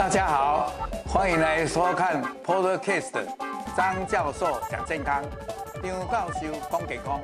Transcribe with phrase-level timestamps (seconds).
[0.00, 0.72] 大家好，
[1.04, 3.22] 欢迎来收看 Podcast
[3.76, 5.22] 张教授讲健康，
[5.82, 7.20] 张教授讲健康。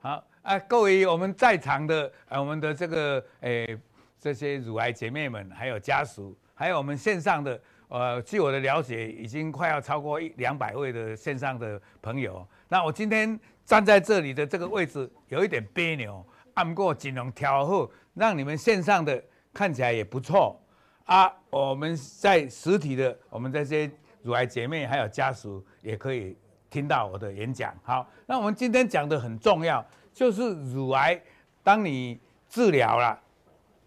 [0.00, 3.78] 好啊，各位我们在场的啊，我们的这个诶、
[4.18, 12.48] 这些乳癌姐妹们，还有家属，还有我们线上的呃，据我的了解，已经快要超过一两百位的线上的朋友。
[12.66, 16.24] 那我今天站在这里的这个位置，有一点别扭。
[16.58, 19.22] 按过尽量调后，让你们线上的
[19.54, 20.60] 看起来也不错
[21.04, 21.32] 啊。
[21.50, 23.88] 我们在实体的，我们这些
[24.22, 26.36] 乳癌姐妹还有家属也可以
[26.68, 27.72] 听到我的演讲。
[27.84, 31.20] 好，那我们今天讲的很重要，就是乳癌。
[31.62, 32.18] 当你
[32.48, 33.16] 治疗了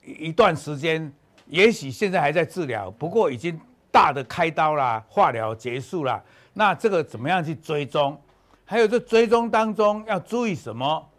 [0.01, 1.11] 一段时间，
[1.47, 3.59] 也许现在还在治疗，不过已经
[3.91, 6.23] 大的开刀啦，化疗结束了。
[6.53, 8.17] 那这个怎么样去追踪？
[8.63, 11.10] 还有这追踪当中要注意什么？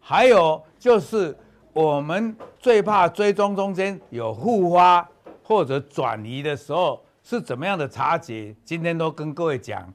[0.00, 1.36] 还有就是，
[1.72, 5.08] 我们最怕追踪中间有复发
[5.42, 8.54] 或者转移的时候是怎么样的察觉？
[8.64, 9.92] 今天都跟各位讲。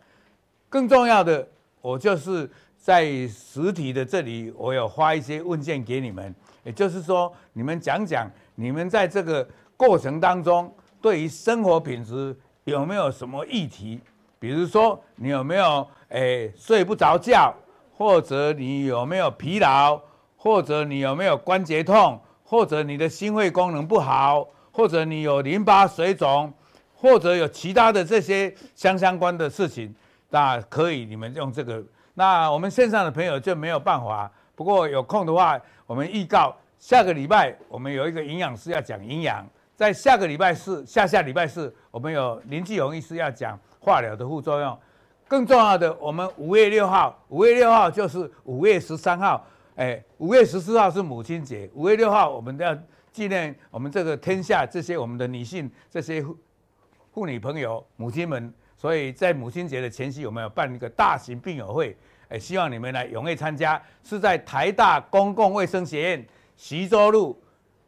[0.69, 1.47] 更重要的，
[1.81, 13.99] 我就是在实体的这里，我有发一些问卷给你们，也就是说，你们讲讲你们在这个过程当中，对于生活品质有没有什么议题？
[14.37, 17.53] 比如说，你有没有诶睡不着觉？
[17.97, 19.99] 或者你有没有疲劳，
[20.35, 26.53] 或者你有没有关节痛，或者你的心肺功能不好，或者你有淋巴水肿，
[26.93, 29.95] 或者有其他的这些相相关的事情，
[30.29, 31.81] 那可以你们用这个。
[32.13, 34.29] 那我们线上的朋友就没有办法。
[34.55, 44.77] 不过有空的话，我们预告下个礼拜我们有一个营养师要讲营养，在下个礼拜四、下下礼拜四，我们有林继鸿医师要讲化疗的副作用。
[45.27, 49.43] 更重要的，我们五月六号，五月六号就是五月十三号，
[49.75, 52.77] 哎，五月十四号是母亲节，五月六号我们要
[53.11, 56.23] 纪念我们这个天下这些我们的女性这些
[57.11, 61.97] 妇女朋友母亲们，所以在母亲节的前夕，我们要办一个大型病友会，
[62.29, 67.41] 哎，希望你们来踊跃参加，是在台大公共卫生学院徐州路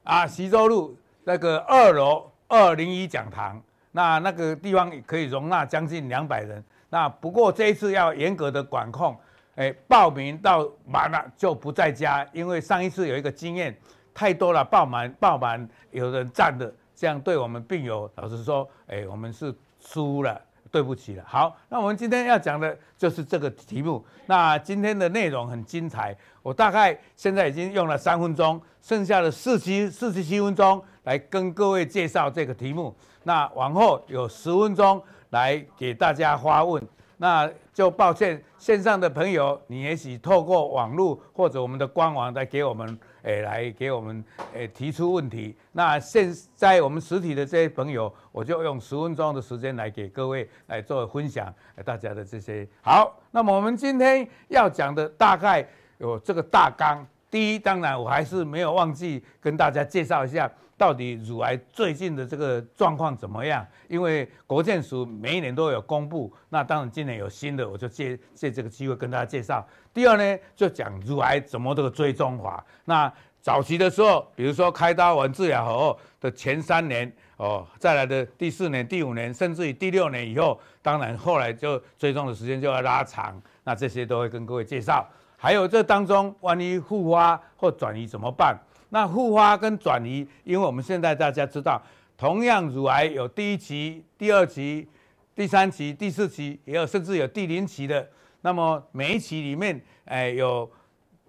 [0.03, 3.61] 啊，徐州路那个二楼二零一讲堂，
[3.91, 6.63] 那那个地方可以容纳将近两百人。
[6.89, 9.13] 那不过这一次要严格的管控，
[9.55, 13.77] 哎，报名到满了就不再加，因为上一次有一个经验，
[14.13, 20.39] 太多了，报满报满有人占的，这样对我们病友老实说，哎，我们是输了，
[20.71, 21.23] 对不起了。
[21.27, 24.05] 好，那我们今天要讲的就是这个题目。
[24.25, 32.95] 那今天的内容很精彩，我大概现在已经用了三分钟，剩下的四七四十七分钟来跟各位介绍这个题目。
[33.23, 35.03] 那往后有十分钟。
[35.29, 36.81] 来给大家发问，
[37.17, 44.23] 那就抱歉，线上的朋友，你也许透过网络或者我们的官网来给我们，诶，来给我们，
[44.53, 45.55] 诶，提出问题。
[45.71, 53.19] 那现在我们实体的这些朋友，我就用十分钟的时间来给各位来做分享，大家的这些好。
[53.31, 55.67] 那么我们今天要讲的大概
[55.97, 57.05] 有这个大纲。
[57.29, 60.49] 第一，当然我还是没有忘记跟大家介绍一下。
[60.77, 63.65] 到底乳癌最近的这个状况怎么样？
[63.87, 69.67] 因为国健署每一年都有公布，那当然今年有新的，我就借借这个机会跟大家介绍。
[69.93, 72.63] 第二呢，就讲乳癌怎么这个追踪法。
[72.85, 73.11] 那
[73.41, 83.41] 早期的时候，比如说开刀完治疗后的前三年，哦，再来的第四年、第五年，甚至于第六年以后，当然后来就追踪的时间就要拉长。
[83.63, 85.07] 那这些都会跟各位介绍。
[85.37, 88.57] 还有这当中，万一复发或转移怎么办？
[88.89, 91.81] 那复发跟转移，因为我们现在大家知道，
[92.17, 94.87] 同样乳癌有第一期、第二期、
[95.35, 98.07] 第三期、第四期，也有甚至有第零期的。
[98.41, 100.69] 那么每一期里面，哎，有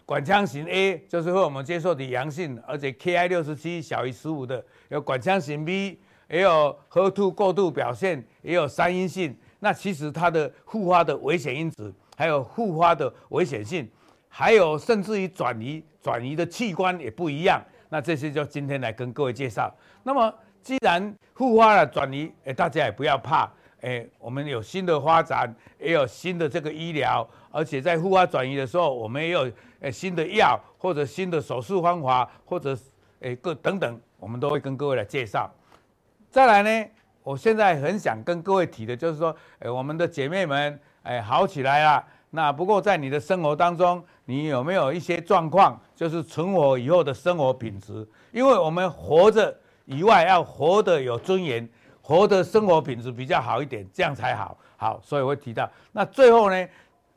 [0.06, 5.98] 管腔型 A，就是和我们接受的阳性，而且 Ki 六十七小于十五的；有管腔型 B，
[6.30, 9.36] 也有 HER2 过度表现，也有三阴性。
[9.60, 13.88] 那其实它的复发的危险因子，还有复发的危险性。
[14.28, 17.60] 还有甚至于转移，转移的器官也不一样。
[17.88, 19.74] 那这些就今天来跟各位介绍。
[20.02, 20.32] 那么
[20.62, 32.76] 既然复发了转移，哎，大家也不要怕，哎，我们有新的发展，也有新的这个医疗，而且在复发转移的时候，我们也有哎新的药或者新的手术方法，或者
[33.20, 35.50] 哎各等等，我们都会跟各位来介绍。
[36.30, 36.90] 再来呢，
[37.22, 42.04] 我现在很想跟各位提的就是说，哎，我们的姐妹们，哎，好起来了。
[42.30, 48.06] 那不过在你的生活当中，你有没有一些状况，就是存活以后的生活品质？
[48.30, 51.66] 因为我们活着以外，要活得有尊严，
[52.02, 54.54] 活得生活品质比较好一点，这样才好。
[54.76, 55.66] 好，所以我会提到。
[55.92, 56.68] 那最后呢，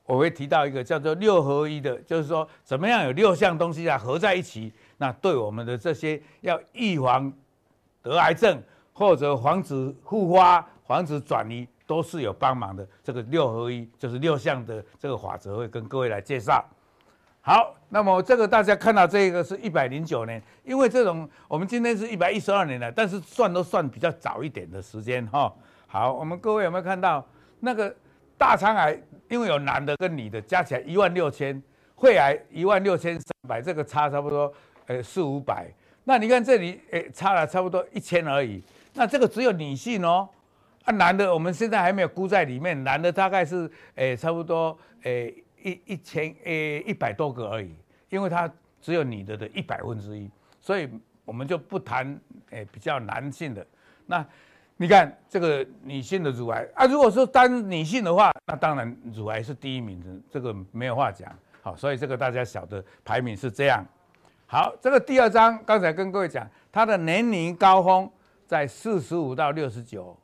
[0.05, 7.29] 我会提到一个叫做六合一的，就是说怎么样有六项东西啊合在一起，那对我们的这些要预防
[8.01, 8.57] 得癌症
[8.93, 12.87] 或者防止复发、防止转移，都是有帮忙的。
[13.03, 16.63] 这个六合一就是六项的这个法则，会跟各位来介绍。
[17.43, 25.51] 好，那么这个大家看到这个是一百零九年，因为这种我们今天是一百一十二年了，但是算都算比较早一点的时间哈。
[25.87, 27.25] 好，我们各位有没有看到
[27.61, 27.93] 那个
[28.37, 28.95] 大肠癌？
[29.27, 31.59] 因为有男的跟女的加起来一万六千，
[31.97, 34.53] 肺癌一万六千三百，这个差差不多
[34.85, 35.67] 呃四五百。
[36.03, 38.61] 那你看这里诶差了差不多一千而已。
[38.93, 40.29] 那这个只有女性哦，
[40.83, 45.33] 啊男的我们现在还没有估在里面，男的大概是诶差不多诶。
[45.63, 47.73] 一一千诶一百多个而已，
[48.09, 50.29] 因为它只有你的的一百分之一，
[50.59, 50.89] 所以
[51.23, 52.19] 我们就不谈
[52.49, 53.65] 诶比较男性的。
[54.05, 54.25] 那
[54.77, 61.31] 你看这个女性的乳癌啊，如果说单女性的话，那当然乳癌是第一名的，这个没有话讲。
[61.61, 63.85] 好，所以这个大家晓得排名是这样。
[64.47, 68.09] 好，这个第二章刚才跟各位讲，它的年龄高峰
[68.47, 70.17] 在四十五到六十九，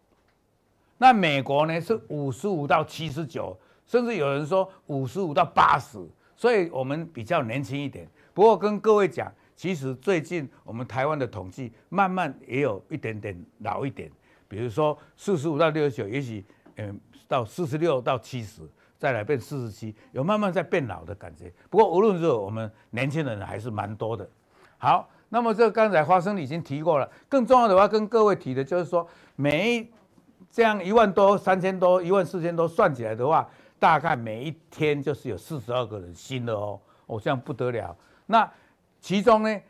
[0.97, 3.55] 那美国呢是五十五到七十九。
[3.87, 5.97] 甚至有人说五十五到八十，
[6.35, 8.07] 所以我们比较年轻一点。
[8.33, 14.11] 不过跟各位讲，其实最近我们台湾的统计慢慢也有一点点老一点，
[14.47, 16.45] 比如说四十五到六十九，也许
[16.75, 18.61] 嗯到四十六到七十，
[18.99, 21.51] 再来变四十七，有慢慢在变老的感觉。
[21.69, 24.29] 不过无论如何，我们年轻人还是蛮多的。
[24.77, 29.87] 好，那么这刚才花生已经提过了，更重要的话跟各位提的就是说，每一
[30.51, 33.49] 这样一万多、三千多、一万四千多算起来的话。
[33.79, 37.95] 大概每一天就是有四十二个人新的哦，哦，这样不得了。
[38.25, 38.51] 那
[38.99, 39.61] 其中呢，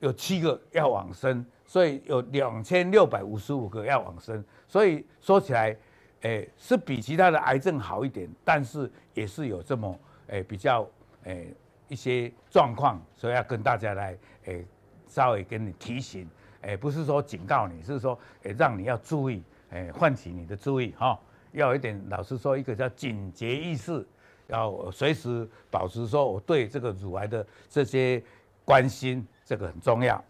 [0.00, 4.44] 有七个要往生，所以有两千六百五十五个要往生。
[4.68, 5.76] 所以说起来，
[6.20, 10.86] 诶，是比其他的癌症好一点，但是也是有这么诶比较
[11.24, 11.54] 诶
[11.88, 14.64] 一些状况，所以要跟大家来诶
[15.08, 16.28] 稍微跟你提醒，
[16.60, 21.18] 诶不是说警告你，是说诶让你要注意，诶唤起你的注意哈。
[21.54, 24.04] 要有一点，老实说，一个叫警觉意识，
[24.48, 28.22] 要随时保持说我对这个乳癌的这些
[28.64, 30.22] 关心，这个很重要。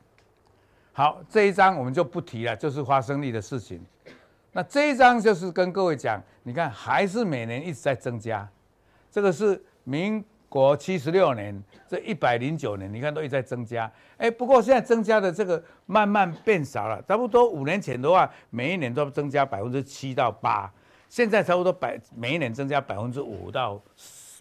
[0.92, 3.80] 好，这一章我们就不提了，就是发生率的事情。
[4.52, 8.48] 那这一章就是跟各位讲，你看还是每年一直在增加，
[9.10, 13.90] 这个是民国七十六年，这一百零九年，你看都一直在增加。
[14.18, 20.70] 哎，不过现在增加的这个慢慢变少了，差不多五年前的话，每一年都增加百分之七到八。
[21.08, 23.80] 现在差不多百每一年增加百分之五到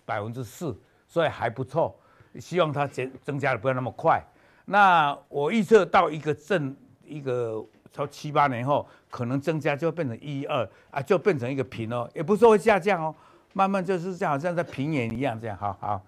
[0.06, 0.76] 百分之四，
[1.08, 1.96] 所以还不错。
[2.40, 4.20] 希望它增增加的不要那么快。
[4.66, 6.76] 那我预测到一个正
[7.06, 13.14] 一个超七八年后，可能增加就会变成一二啊，就变成一个平哦，也不是说会下降哦，
[13.54, 15.56] 慢慢就是这样，好像在平原一样这样。
[15.56, 16.02] 好好，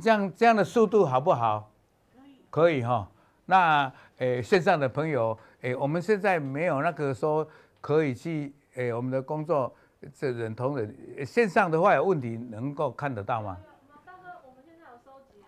[0.00, 1.68] 这样这样的速度好不好？
[2.14, 3.10] 可以，可以哈。
[3.46, 7.44] 那诶线上的朋友诶，我们现在没有那个说
[7.80, 9.74] 可以去诶我们的工作。
[10.12, 13.56] 这人同人线上的话有问题能够看得到吗？
[14.04, 15.40] 到时候我们现在有收集，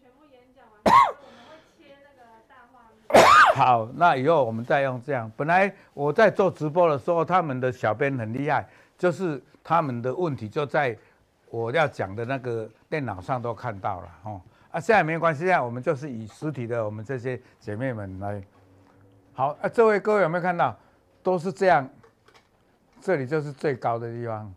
[0.00, 3.24] 全部演讲完，我们会切那个大画面。
[3.54, 5.30] 好，那以后我们再用这样。
[5.36, 10.96] 本来我在做直播的时候，他们的小编很厉害，就是他们的问题就在
[11.50, 14.40] 我要讲的那个电脑上都看到了哦。
[14.70, 18.42] 啊，现在没关系，现在我们就是以实体的我们这些姐妹们来。
[19.32, 20.76] 好，啊，这位各位有没有看到？
[21.22, 21.88] 都是这样。
[23.00, 24.52] 这里就是最高的地方，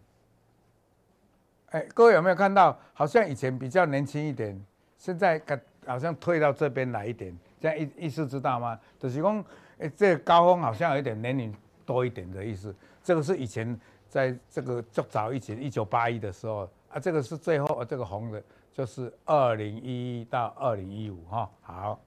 [1.70, 2.76] 哎，各位有没有看到？
[2.94, 4.60] 好像以前比较年轻一点，
[4.98, 5.40] 现在
[5.86, 8.80] 好像退到这边来一点，这样意意思知道吗？
[8.98, 9.46] 就是说，
[9.78, 11.56] 哎，这个高峰好像有一点年龄
[11.86, 12.74] 多一点的意思。
[13.04, 18.42] 这个是以前在这个较早以前，一九八一的时候啊，这个是最后这个红的，
[18.74, 21.50] 就是二零一一到二零一五哈。
[21.62, 22.00] 好，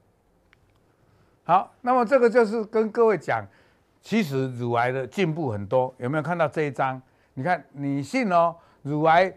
[1.45, 3.47] 好，那么这个就是跟各位讲。
[4.03, 7.01] 其实乳癌的进步很多，有没有看到这一张？
[7.35, 9.33] 你看女性哦，乳癌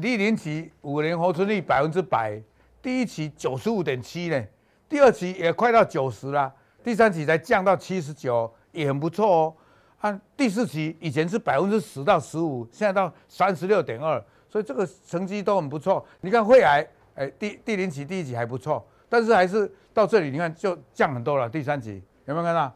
[0.00, 2.40] 第零期五年活存率百分之百，
[2.82, 4.44] 第一期九十五点七呢，
[4.88, 6.52] 第二期也快到九十了，
[6.84, 9.54] 第三期才降到七十九，也很不错哦。
[10.00, 16.06] 啊，第四期以前是百分之十到十五，现在到三十六点二，所以这个成绩都很不错。
[16.20, 21.48] 你看肺癌，哎，第第零期第一期还不错，但是还是到这里你看就降很多了。
[21.48, 22.72] 第三期有没有看到？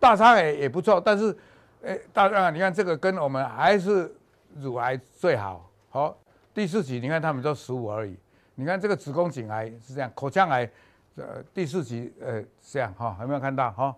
[0.00, 1.36] 大肠癌也不错，但是，
[1.84, 4.12] 哎，大肠癌你看这个跟我们还是
[4.58, 5.70] 乳癌最好。
[5.90, 6.16] 好，
[6.52, 8.16] 第四期你看他们都十五而已。
[8.54, 10.68] 你看这个子宫颈癌是这样，口腔癌，
[11.16, 13.94] 呃，第四期呃这样哈，有没有看到哈？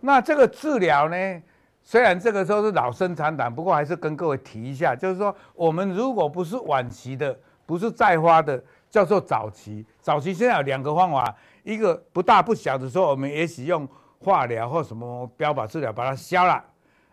[0.00, 1.42] 那这个治疗呢，
[1.82, 8.62] 虽然这个时候是老生常谈，不过还是跟各位提一下，就是说我们如果不是晚期的，不是再发的，
[8.94, 9.84] 叫做早期。
[10.00, 13.88] 早期现在有两个方法，一个不大不小的时候，我们也许用
[14.20, 16.64] 化疗或什么标靶治疗把它消了，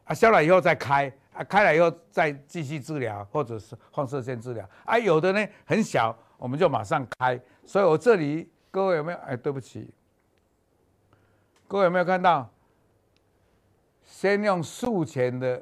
[0.03, 4.63] 啊，消了以后再开，啊，开了以后再继续治疗，或者是放射线治疗。
[4.85, 7.41] 啊，有的呢很小，我们就马上开。
[7.65, 9.17] 所以我这里各位有没有？
[9.17, 9.91] 哎，对不起，
[11.67, 12.47] 各位有没有看到？
[14.03, 15.59] 先用术前的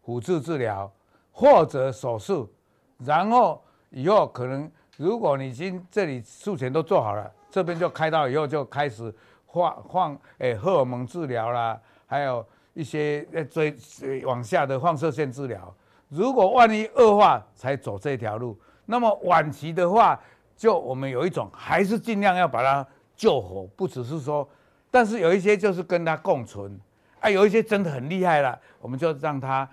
[0.00, 0.90] 辅助治疗
[1.30, 2.50] 或者手术，
[2.96, 9.12] 然后以后可能如果你已经这里术前都做好了，这边就开刀以后就开始
[9.52, 12.44] 放放诶荷尔蒙治疗啦，还有
[12.74, 13.74] 一些呃追
[14.24, 15.74] 往下的放射线治疗。
[16.08, 18.58] 如果万一恶化，才走这条路。
[18.84, 20.20] 那么晚期的话，
[20.56, 24.46] 就我们有一种还是尽量要把它救活，不只是说，
[24.90, 26.78] 但是有一些就是跟它共存。
[27.20, 29.66] 啊，有一些真的很厉害了，我们就让他，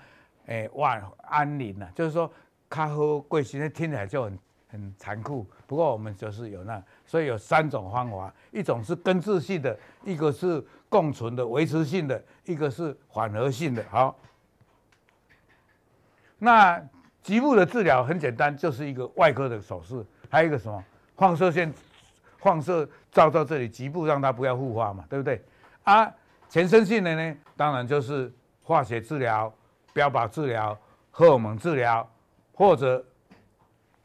[0.45, 1.89] 哎、晚，安宁了。
[1.95, 2.31] 就是说，
[2.69, 4.37] 他和贵姓，听起来就很
[4.69, 5.45] 很残酷。
[5.67, 13.83] 不过我们就是有那，所以有三种方法：一种是根治性的，一个是共存的、维持性的，一个是缓和性的。
[13.89, 14.15] 好，
[16.37, 16.81] 那
[17.21, 20.83] 局部的治疗很简单，就是一个外科的手术，还有一个什么
[21.17, 21.73] 放射线，
[22.37, 25.43] 放射照到这里局部，让它不要复发嘛，对不对？
[25.83, 26.11] 啊。
[26.51, 28.33] 全身性的呢，当然就是
[28.63, 29.53] 化学治疗、
[29.93, 30.75] 标靶治疗、
[31.11, 32.09] 荷尔蒙治疗
[32.55, 33.05] 或者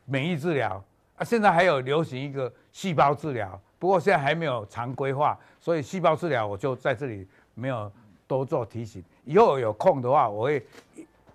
[0.04, 0.82] 免疫治疗
[1.16, 1.24] 啊。
[1.24, 7.90] 现在还有流行一个细胞治疗，不过现在还没有常规化，所以细胞治疗我就在这里没有
[8.26, 9.02] 多做提醒。
[9.24, 10.64] 以后有空的话，我会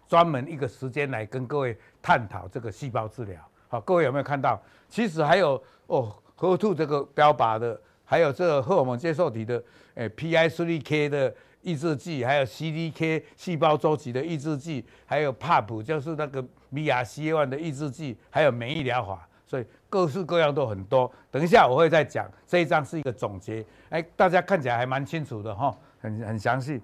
[0.08, 3.40] 专门一个时间来跟各位探讨这个细胞治疗。
[3.68, 4.62] 好，各位有没有看到？
[4.88, 7.80] 其实还有哦，HER2 这个标靶的。
[8.12, 21.12] 还有这个荷尔蒙接受体的，诶，PI3K 的抑制剂，还有 CDK 细胞周期的抑制剂，还有 PAP 就是那个 BRCA1 的抑制剂，还有免疫疗法，所以各式各样都很多。
[21.32, 26.82] 等一下我会再讲，这一章是一个总结，哎，大家看起来还蛮清楚的哈，很很详细。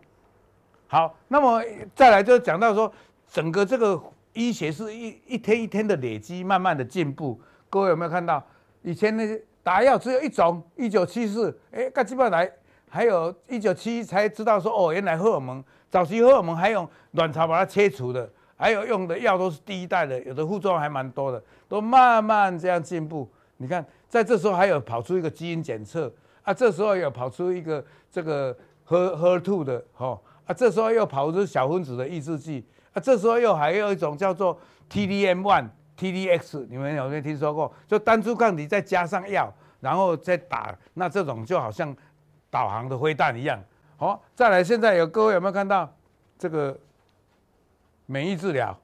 [0.88, 1.62] 好，那么
[1.94, 2.92] 再来就讲到说，
[3.28, 4.02] 整个这个
[4.34, 7.40] 医学是一一天一天的累积，慢慢的进步。
[7.70, 8.44] 各位有没有看到
[8.82, 9.42] 以前那些？
[9.64, 12.48] 打药只有一种，一九七四，哎，盖基本来
[12.88, 23.30] 还有一九七一才知道说，哦，原来荷尔蒙早期荷尔蒙还用卵巢把它切除的，还有用的药都是第一代的，有的副作用还蛮多的，都慢慢这样进步。
[23.58, 26.12] 你看，在这时候还有跑出一个基因检测
[26.44, 28.56] 啊，这时候有跑出一个这个
[28.88, 34.60] HER2 的，吼啊，这时候又跑出小分子的抑制剂啊，这时候又还有一种叫做
[34.92, 35.68] TDM1。
[35.98, 37.74] TDX，你们有没有听说过？
[37.88, 41.96] 就单株抗体再加上药，然后再打，那这种就好像
[42.50, 43.58] 导航的灰弹一样。
[43.96, 45.90] 好、再来，现在有各位有没有看到
[46.38, 46.78] 这个
[48.06, 48.78] 免疫治疗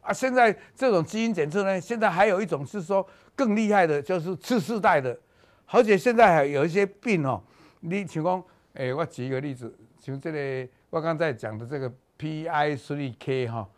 [0.00, 0.12] 啊？
[0.12, 5.18] 现在这种基因检测呢，现在还有一种是说更厉害的，就是次世代的，
[5.66, 7.42] 而且现在还有一些病哦，
[7.80, 8.42] 你请讲，
[8.74, 13.68] 诶，我举一个例子，像这个我刚才讲的这个 PI3K 哈，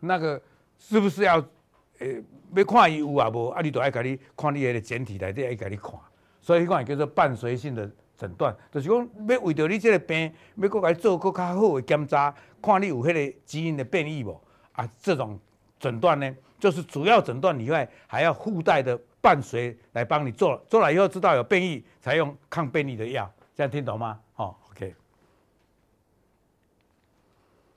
[0.00, 0.40] 那个
[0.78, 1.44] 是不是要？
[2.00, 2.20] 诶，
[2.56, 5.92] 要看伊有啊无，啊，你都爱甲你看你迄个检体内底爱甲你看，
[6.40, 7.88] 所以迄个叫做伴随性的
[8.18, 12.34] 诊断，就是讲要为着你这个病，要搁甲做搁较好的检查，
[12.64, 14.40] 看你有迄个基因的变异无，
[14.72, 15.38] 啊，这种
[15.78, 24.18] 诊断呢，就是主要诊断以外，还要附带的伴随来帮你做，做了以后知道有变异，才用抗变异的药，这样听懂吗？
[24.34, 24.94] 好，OK，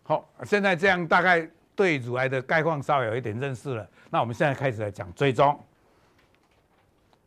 [0.03, 1.49] 好，现在这样大概。
[1.77, 5.55] 对乳癌的概况稍微有一点认识了，那我们现在开始来讲追踪。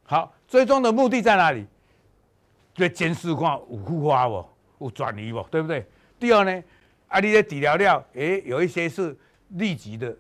[0.03, 1.65] 好，追踪的目的在哪里？
[2.75, 4.45] 对，监视看有复发不，
[4.81, 5.87] 有转移不，对不对？
[6.19, 6.65] 第二呢，
[7.11, 9.17] 啊，你的治疗料，诶，有一些是
[9.49, 10.17] 立即的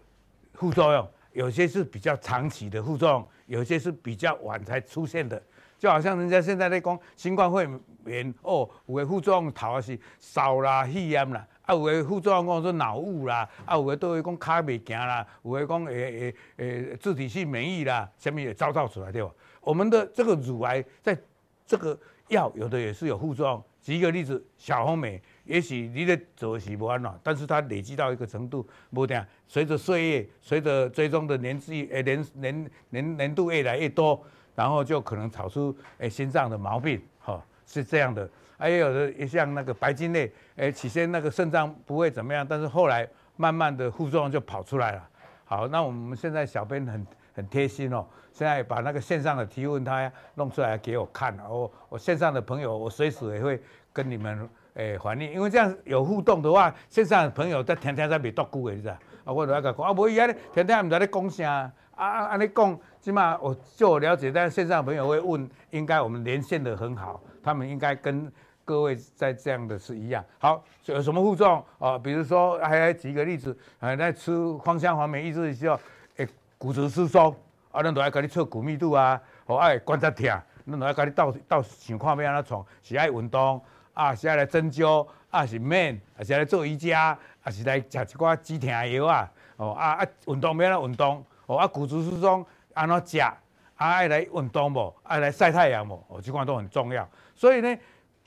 [0.54, 5.40] 副作用，有些是比较长期的副作用，有些是比较晚才出现的。
[5.78, 7.66] 就好像人家现在在讲新冠肺
[8.06, 11.46] 炎，哦，有的副作用头啊是烧啦、肺炎啦。
[11.62, 19.30] 啊，有的副作用讲说脑雾啦，啊，有的都会讲脚袂行啦，有的讲诶诶诶自体性免疫啦，什么也造造出来对吧？
[19.60, 21.16] 我们的这个乳癌在
[21.64, 23.62] 这个药有的也是有副作用。
[23.80, 28.64] 举一个例子，小红莓，也许你的做是不安了，但是它累积到一个程度，
[28.94, 34.22] 不这样，随着岁月，随着追踪的年纪诶年年年年度越来越多，
[34.54, 38.30] 然后就可能炒出诶心脏的毛病，哈，是这样的。
[38.56, 45.08] 还有的也像那个白金类，诶，起先那个肾脏不会怎么样，但是后来慢慢的副作用就跑出来了。
[45.44, 51.36] 好，那我们现在小编很很贴心哦，现在把那个线上的提问他弄出来给我看。
[51.48, 53.60] 我我线上的朋友，我随时也会
[53.92, 58.94] 跟你们诶反应，因为这样有互动的话，线上的朋友在天天在未多久的，你知道？
[59.24, 68.30] 啊，我就爱甲讲，啊，无伊安尼天天毋知咧讲啥，啊啊安尼讲，起码我就我了解，但是线上的朋友会问，应该我们连线的很好，他们应该跟
[68.64, 70.24] 各位在这样的是一样。
[70.38, 71.98] 好，有什么互动啊？
[71.98, 74.32] 比如说，还来举个例子，啊，在吃
[74.64, 75.78] 芳香黄梅抑制的时候，
[76.16, 77.34] 诶，骨质疏松，
[77.72, 80.26] 啊，咱都爱甲你测骨密度啊，哦，爱关节疼，
[80.66, 83.60] 咱都爱甲你倒倒想看要安怎创，是爱运动。
[84.00, 89.30] 啊，是来针灸，啊是免，啊是来做瑜伽，啊是来食一寡止疼药啊。
[89.56, 93.36] 哦啊啊，运动免啦运动，哦啊骨质疏松安怎食，啊
[93.76, 97.06] 爱来运动无，爱来晒太阳无，哦这款都很重要。
[97.34, 97.76] 所以呢，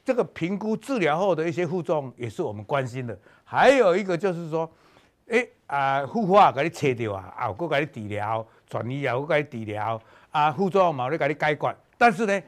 [0.06, 3.18] 这个评估治疗后的一些副作用也是我们关心的。
[3.44, 4.72] 还有一个就是说，
[5.30, 10.00] 诶、欸、啊，复发给你切掉啊，啊，搁给你治疗，转移啊，搁给你治疗，
[10.30, 11.76] 啊，副作用嘛，咧给你解决。
[11.98, 12.44] 但是呢，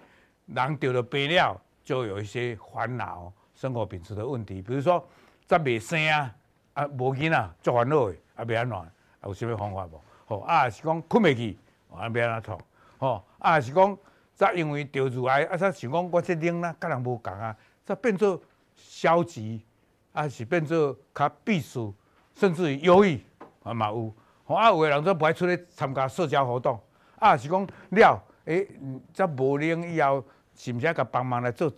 [0.45, 1.59] 人得了病了。
[1.85, 5.07] 就有一些烦恼、生活品质的问题，比如说
[5.45, 6.35] 在未生啊，
[6.73, 8.87] 啊无囡仔做烦恼的，啊未安怎，啊
[9.23, 10.01] 有啥物方法无？
[10.25, 11.55] 吼啊是讲困袂去，
[11.93, 12.59] 啊要安怎创？
[12.97, 13.95] 吼啊是讲
[14.33, 18.41] 则因为得乳癌，啊则想讲我这冷啦，甲人无共啊，则变做
[18.75, 19.63] 消极，
[20.11, 21.93] 啊是变做较避暑，
[22.33, 23.23] 甚至于忧郁
[23.61, 24.11] 啊嘛有。
[24.45, 26.79] 吼啊有个人则不爱出来参加社交活动，
[27.19, 28.67] 啊是讲了，诶
[29.13, 30.25] 则无灵以后。
[30.55, 31.71] 是不是要甲帮忙来做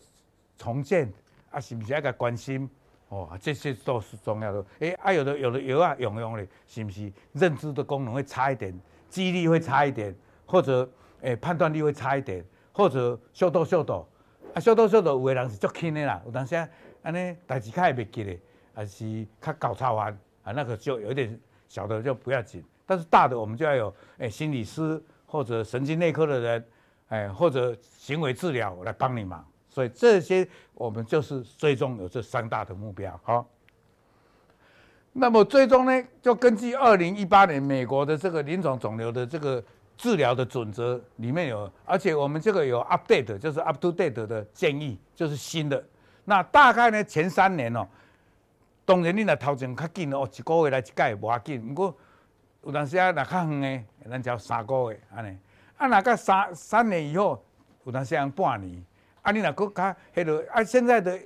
[0.57, 1.12] 重建？
[1.50, 2.69] 啊，是不是要甲关心？
[3.10, 4.65] 哦，这些都是重要的。
[4.79, 8.77] 诶，啊，有的有的药啊用用咧，是不是认知的功能会差一点，
[9.10, 10.13] 记忆力会差一点，
[10.46, 10.89] 或者
[11.22, 12.43] 诶判断力会差一点，
[12.74, 14.05] 或者小肚小肚，
[14.53, 16.67] 啊，小肚小肚有的人是足轻的啦，有当时啊，
[17.01, 18.38] 安尼代志较会袂记咧，
[18.74, 20.12] 还是较搞操完
[20.43, 26.67] 啊，那个就有点小的就不要紧，但是大的我们就要有诶心理师或者神经内科的人。
[27.09, 33.17] 哎，或者行为治疗来帮你忙，所以这些我们就是最终有这三大的目标。
[33.23, 33.47] 好，
[35.13, 39.63] 那么最终呢，就根据二零一八年美国的这个临床肿瘤的这个
[39.95, 45.82] 治疗的准则里面有，而且我们这个有 update，就是 up to date 的建议，就是新的。
[46.25, 47.88] 那大概呢，前三年哦，
[48.84, 51.97] 当然你若头前较紧哦，一个月来一届无要紧，不过
[52.63, 55.38] 有阵时啊，若较远的，咱叫三个月安尼。
[55.77, 57.43] 啊，那个三三年以后，
[57.83, 58.83] 有当时半年，
[59.21, 61.19] 啊，你若个较迄落啊，现在的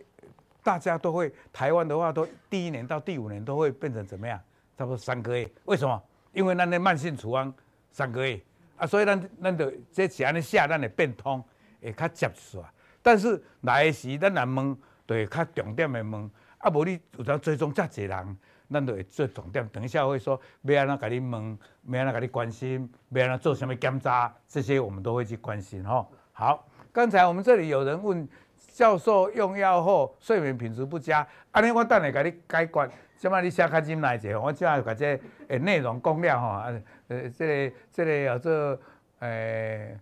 [0.62, 4.40] 大家都会，台湾的话都第一年到第五年都会变成怎么样？
[4.78, 5.50] 差不多三个月。
[5.66, 6.02] 为什么？
[6.34, 7.54] 因为咱的慢性处方
[7.92, 8.40] 三个月，
[8.78, 11.44] 啊，所以咱咱就这是安尼写，咱会变通，
[11.82, 12.64] 会较接受。
[13.02, 18.38] 但是来时咱来问，就会较重点的问，啊，无你有当追踪遮侪人。
[18.72, 21.58] 咱就会做重点，等一下会说要安怎甲你问，
[21.88, 26.08] 要安怎甲你关心，要安怎做什么检查，这些我们都会去关心吼。
[26.32, 28.28] 好，刚才我们这里有人问
[28.74, 32.90] 教授用药后睡眠品质不佳，安尼我等下甲你解决。
[33.18, 36.48] 即摆你写较进来者，我即摆甲这诶内容讲了吼。
[36.48, 36.74] 啊，
[37.08, 38.80] 呃，这个这个叫做
[39.20, 39.96] 诶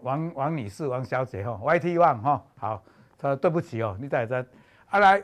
[0.00, 2.82] 王王女士、王小姐吼，YT One 吼，好，
[3.16, 4.44] 他说对不起哦，你再再
[4.90, 5.22] 啊来，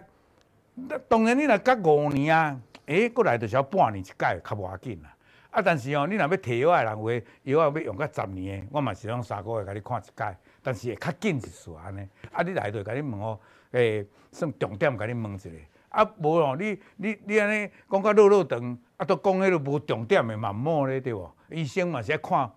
[1.09, 2.57] 当然你若隔五年啊。
[2.91, 5.15] 诶，过来就是要半年一届，较无要紧啦。
[5.53, 7.13] 啊，但是哦，你若要摕药的人话，
[7.45, 12.01] 药啊要用到十年的，我嘛是用三个月甲你看一届，但是会较紧一丝安尼。
[12.33, 13.39] 啊，你来就甲你问哦，
[13.71, 15.49] 诶，算重点甲你问一下。
[15.91, 21.33] 啊，无哦，你你你安尼讲甲落落长，啊，都讲迄个无重点的嘛，毋好咧，对无？
[21.51, 22.51] 医生嘛是爱看，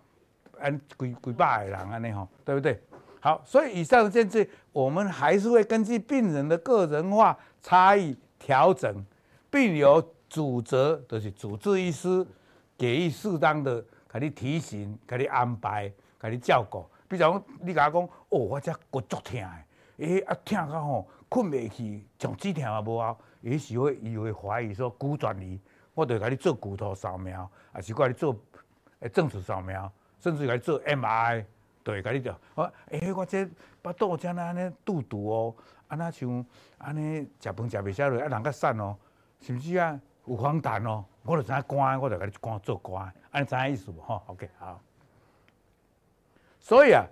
[0.59, 2.81] 按几几百个人安尼吼，对不对？
[3.19, 9.05] 好，所以以上这些，我们还是会根据病人的个人化差异调整，
[9.51, 10.03] 并有。
[10.33, 12.25] 主责就是主治医师
[12.75, 16.83] 给予适当的，给你提醒，给你安排，给你照顾。
[17.07, 25.59] 比如讲，你甲我讲，哦，我这骨足疼的，诶，啊，疼到吼困袂去，从止疼也无效，也许会伊会怀疑说骨转移，
[25.93, 28.35] 我就给你做骨头扫描，还是给你做
[29.01, 31.45] 诶正子扫描，甚至给你做 MRI，
[31.83, 32.35] 对，给你做。
[32.55, 33.47] 我，诶，我这
[33.83, 35.55] 巴肚这样安尼肚肚哦，
[35.89, 36.43] 安那像
[36.79, 38.97] 安尼食饭食袂下落，啊，人较瘦哦，
[39.39, 40.01] 是不是啊？
[40.25, 43.99] 有黄疸哦，我就知影关，我就甲你关做关，安尼知影意思无？
[44.01, 44.79] 吼，OK，好。
[46.59, 47.05] 所以啊，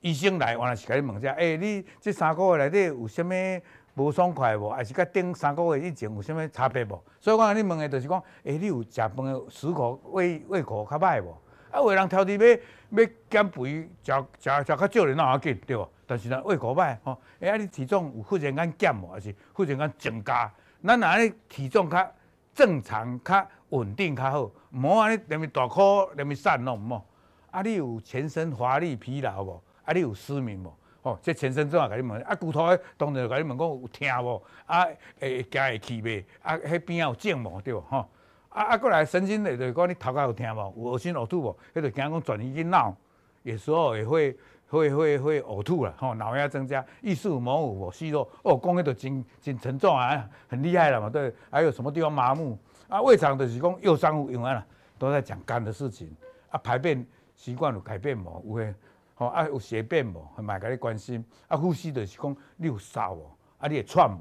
[0.00, 3.62] 医生来，原来是甲你问下，诶、欸，你这三个月内底有啥物
[3.96, 4.70] 无爽快无？
[4.70, 6.98] 还是甲顶三个月以前有啥物差别无？
[7.20, 11.36] 所以我甲你问的，就是讲，诶、欸，你有食饭的食口胃胃口较歹无？
[11.70, 15.86] 啊，有的人挑剔要要减肥，食食食较少年哪要紧，对无？
[16.06, 19.08] 但是呢，胃口歹，吼，诶，啊，你体重有忽然间减无？
[19.08, 20.50] 还是忽然间增加？
[20.82, 22.12] 咱若安尼体重较
[22.54, 27.06] 正常较稳定较好，毋好安尼连咪大颗连咪瘦拢毋好。
[27.50, 29.62] 啊，你有全身乏力疲劳无？
[29.84, 30.72] 啊，你有失眠无？
[31.02, 31.88] 哦，这全身怎啊？
[31.88, 34.42] 甲你问啊，骨头当然甲你问讲有疼无？
[34.66, 34.86] 啊，
[35.20, 36.24] 会行会去袂？
[36.42, 37.60] 啊，迄边啊有肿无？
[37.60, 37.80] 对无？
[37.82, 38.08] 吼，
[38.48, 40.74] 啊啊，过来神经的就是讲你头壳有疼无？
[40.76, 41.58] 有恶心呕吐无？
[41.74, 42.96] 迄就惊讲转移去脑，
[43.42, 44.36] 有时候也会
[44.68, 47.92] 会会会呕吐了，吼，脑压增加，意识模糊无？
[47.92, 51.32] 息肉哦，讲迄就真真沉重啊， 很厉害了嘛，对。
[51.50, 52.58] 还有什么地方麻木？
[52.88, 54.64] 啊，胃肠就是讲右上腹，因为啦，
[54.98, 56.10] 都在讲肝的事情。
[56.50, 58.42] 啊，排便习惯有改变无？
[58.46, 58.74] 有诶。
[59.14, 60.26] 吼啊，有血便无？
[60.42, 61.24] 嘛甲你关心。
[61.46, 63.30] 啊，呼吸就是讲你有嗽无？
[63.58, 64.20] 啊，你会喘无？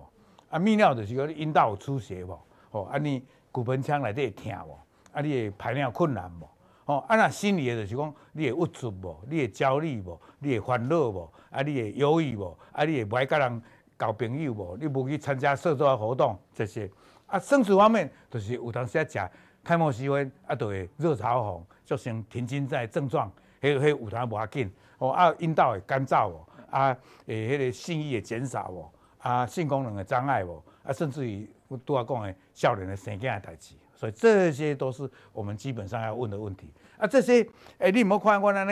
[0.49, 2.39] 啊，泌尿就是讲阴道有出血无？
[2.69, 4.77] 吼啊，你骨盆腔内底会疼无？
[5.13, 6.47] 啊，你会排尿困难无？
[6.85, 9.23] 吼啊，那心理的就是讲你会郁卒无？
[9.29, 10.19] 你会焦虑无？
[10.39, 11.33] 你会烦恼无？
[11.49, 12.57] 啊，你会忧郁无？
[12.71, 13.61] 啊，你会不爱甲人
[13.97, 14.77] 交朋友无？
[14.77, 16.89] 你无去参加社交活动这些。
[17.27, 19.29] 啊，生殖方面就是有当时啊食
[19.63, 24.71] 泰莫西芬，啊，就会热潮红，造成停经在症状，迄迄有当无要紧。
[24.97, 26.95] 哦啊，阴道会干燥无，啊，
[27.27, 36.69] 诶，迄个性欲会减少无，啊，性功能的障碍无，啊，甚至于我拄仔讲的少年的生囝的代志，所以这些都是我们基本上要问的问题。
[36.97, 37.41] 啊，这些
[37.77, 38.71] 诶、欸，你唔好看我安尼，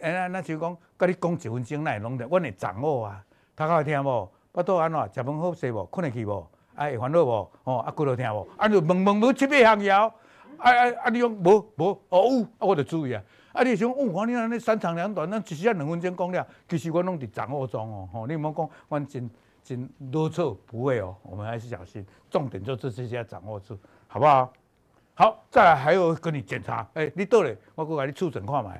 [0.00, 3.24] 诶，那那就讲，跟你讲一分钟来拢的，我会掌握啊。
[3.56, 4.30] 头壳会疼无？
[4.52, 5.00] 腹肚安怎？
[5.14, 5.84] 食饭好势无？
[5.86, 6.48] 困得去无？
[6.76, 7.50] 啊，会烦恼无？
[7.64, 8.48] 哦，啊，骨头疼无？
[8.56, 10.06] 啊，就问问问七八项谣，
[10.58, 12.00] 啊啊啊，你讲无无？
[12.10, 13.22] 哦有，啊，我就注意啊。
[13.52, 13.64] 啊！
[13.64, 16.46] 你想，哦，你安尼三长两短，咱只需要两分钟讲了。
[16.68, 19.28] 其实我拢伫掌握中哦，吼，你莫讲，我真
[19.64, 21.16] 真多错，不会哦。
[21.22, 24.52] 我们还是小心，重点就是这些要掌握住，好不好？
[25.18, 28.70] 好，再来还有跟你检查，诶、你倒咧，我搁甲你触诊看觅。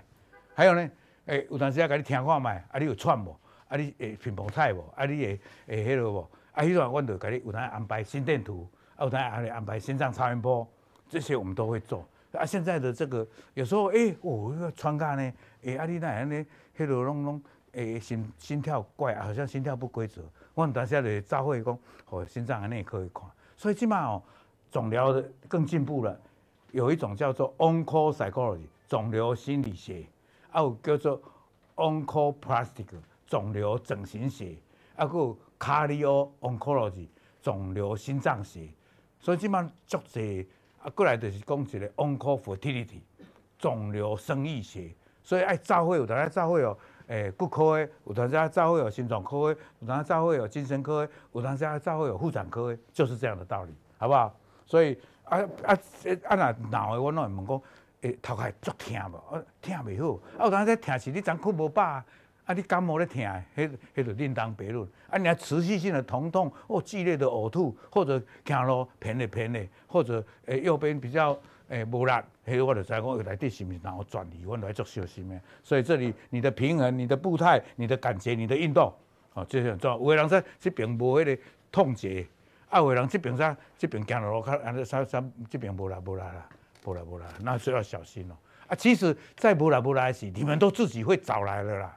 [0.54, 0.88] 还有呢，
[1.26, 3.36] 诶、有当时啊甲你听看觅，啊，你有喘无？
[3.66, 4.88] 啊，你诶频跑菜无？
[4.94, 6.30] 啊，你诶，诶迄落无？
[6.52, 10.64] 啊，迄段我着甲你有当安排心电图，啊，有当安尼安排心脏超音波，
[11.08, 12.08] 这些我们都会做。
[12.30, 15.22] 啊，现在的这个有时候，哎、欸，哦，那个穿甲呢，
[15.64, 16.46] 哎、欸，啊，你那样呢，
[16.78, 20.22] 迄落拢拢，诶、欸，心心跳怪，好像心跳不规则。
[20.54, 21.76] 我们当下的照会讲，
[22.10, 23.24] 哦，心脏安尼也可以看。
[23.56, 24.22] 所以起码哦，
[24.70, 26.16] 肿瘤的更进步了，
[26.78, 30.06] 有一种叫做 oncopsychology 肿瘤心理学，
[30.52, 31.20] 啊，有叫做
[31.74, 32.86] oncoplastic
[33.26, 34.56] 肿瘤整形学，
[34.94, 37.08] 啊，还有 cardio oncology
[37.42, 38.68] 肿瘤心脏学。
[39.18, 40.46] 所以起码足侪。
[40.80, 43.00] 啊，过来就是讲一个 oncofertility
[43.58, 54.32] 肿瘤生育学，所以爱照会有大家照会有诶骨科诶，有大家照会有心脏科诶，有大家照会有精神科诶，有大家照会有妇产科诶，就是这样的道理，好不好？
[54.64, 54.96] 所以
[55.28, 55.78] 啊啊
[56.28, 57.62] 啊那脑的我拢会问讲，
[58.02, 59.16] 诶头壳足疼无？
[59.34, 62.02] 啊疼袂好，啊有当在疼是你昨困无饱。
[62.44, 63.22] 啊，你感冒咧疼，
[63.54, 64.88] 迄、迄就另当别论。
[65.10, 71.38] 啊，你还持续性的疼痛或剧烈的呕吐，或者走路偏咧偏咧，或者诶、欸、右边比较
[71.68, 72.12] 诶无力，
[72.46, 75.38] 迄我就知讲来底是毋是然后转移，我来做小心的。
[75.62, 78.90] 所以这里你的平衡、你的步态、你的感觉、你的运动，
[79.34, 79.98] 哦，这些很重要。
[79.98, 82.26] 有个人说这边无迄个痛觉，
[82.68, 86.48] 啊，有人这边说这边走路较安尼啥啥，这边无啦无啦啦，
[86.84, 88.36] 无啦无啦，那就要小心咯。
[88.66, 91.96] 啊，其实再无啦无啦时，你们都自己会找来的啦。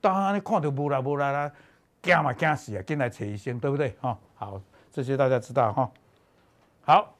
[0.00, 1.52] 当然，你看到无啦无啦啦，
[2.00, 2.82] 惊嘛惊死啊！
[2.82, 3.96] 进来找医生，对不对？
[4.00, 5.90] 哈，好，这些大家知道哈。
[6.84, 7.14] 好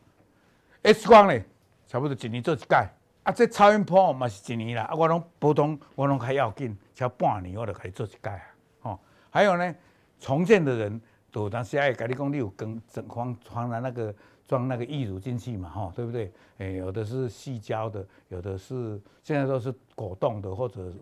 [0.83, 1.41] ，X 光呢，
[1.87, 2.77] 差不多一年做一届。
[3.23, 4.83] 啊，这超音波嘛是一年啦。
[4.85, 8.43] 啊，我拢普通，我拢还要紧，超半年我就可以做一届啊。
[8.83, 8.99] 哦，
[9.31, 9.75] 还有呢，
[10.19, 11.01] 重建的人，
[11.33, 14.15] 都当时爱跟你讲，你有跟整框装了那个
[14.47, 15.69] 装那个义乳进去嘛？
[15.69, 16.33] 哈，对不对？
[16.59, 20.93] 诶，有的是细胶的，有的是现在都是果冻的，或者。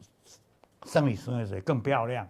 [0.87, 2.27] 生理实验室更漂亮，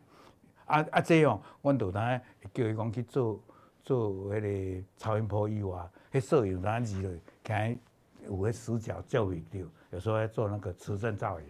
[0.64, 2.20] 啊啊这样，阮就当
[2.52, 3.40] 叫伊讲去做
[3.84, 7.78] 做迄个超音波以外，迄摄影当时咧，看
[8.24, 9.60] 有个死角照会到，
[9.92, 11.46] 有时候要做那个磁振造影，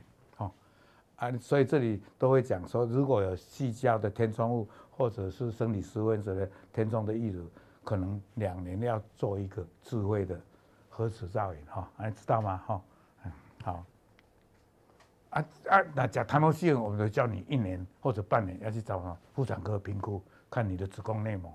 [1.21, 7.47] 啊，所以这里都会讲说，如果有细胶的填充物，或者是生理实验室的填充的义乳，
[7.85, 10.41] 可能两年要做一个智慧的
[10.89, 12.57] 核磁造影，哈，你知道吗？
[12.67, 12.83] 哈，
[13.63, 13.85] 好。
[15.29, 21.53] 啊啊，那讲胎膜腺，我们就叫你一年或者半年要去找妇产科评估，看你的子宫内膜，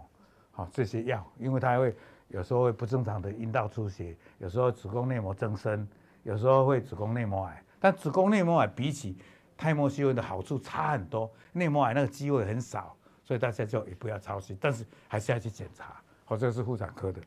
[0.52, 1.94] 好这些药，因为它会
[2.28, 5.86] 有时候会不正常的阴道出血，有时候子宫内膜增生，
[6.24, 7.62] 有时候会子宫内膜癌。
[7.78, 9.18] 但子宫内膜癌比起
[9.58, 15.96] 胎膜腺的好处差很多，内膜癌那个机会很少，所以大家就也不要操心，但是还是要去检查。
[16.26, 17.22] 好，这个是妇产科的。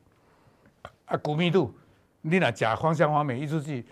[1.06, 1.74] 啊，骨密度，
[2.20, 3.86] 你那甲芳香华美抑制剂。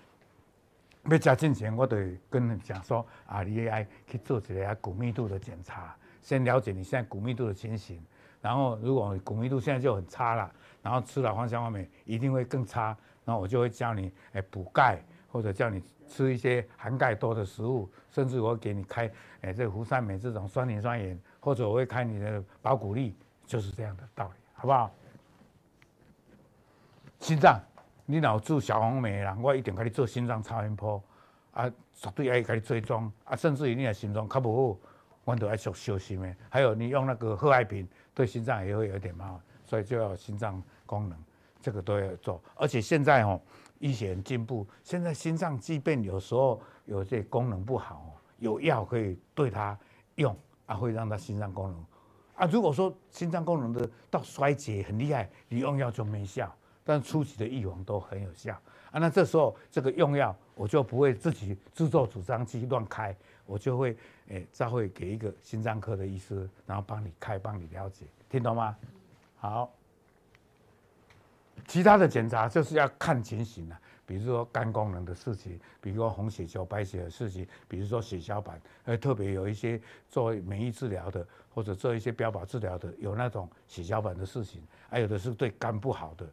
[1.09, 8.05] 要加进前，我得跟你讲说啊，你要去做一个骨密度的检查，先了解你现在骨密度的情形。
[8.42, 12.87] 然后，如果骨密度现在就很差了，然后吃了芳香方面一定会更差。
[13.25, 23.14] 然后我就会教你诶补钙，或者叫你吃一些含钙多的食物，甚至我给你开哎这个福善美这种酸磷酸盐，或者我会开你的保骨力，
[23.47, 24.95] 就是这样的道理，好不好？
[27.19, 27.61] 心脏，
[28.05, 31.03] 你脑住小红莓啦，我一定给你做心脏超音波，
[31.53, 34.79] 啊，绝对爱给你追踪，啊，甚至于你的心脏较不好，
[35.25, 36.37] 我都爱做小心的。
[36.49, 41.19] 还有你用那个贺爱平，对心脏也会有点麻烦，所以就要心脏功能，
[41.61, 42.40] 这个都要做。
[42.55, 43.40] 而且现在哦，
[43.79, 49.79] 医学很进步，现在心脏疾病有时候有些功能不好，有药可以对它
[50.17, 50.37] 用，
[50.67, 51.85] 啊，会让它心脏功能。
[52.37, 56.55] 啊，如果说心脏功能的到衰竭很厉害，你用药就没效。
[56.89, 58.55] 但初期的预防都很有效
[58.93, 59.01] 啊。
[59.01, 63.97] 那这时候这个用药，我就不会自己自作主张去乱开，我就会
[64.29, 68.77] 诶再会给一个心脏科的医师，然后帮你开，帮你了解，听懂吗？
[69.37, 69.76] 好。
[71.66, 86.27] 其他的检查就是要看情形了，比如说肝功能的事情，比如说红血球、白血的事情，比如说血小板，呃，特别有一些做免疫治疗的，或者做一些标靶治疗的，有那种血小板的事情，还有的是对肝不好的。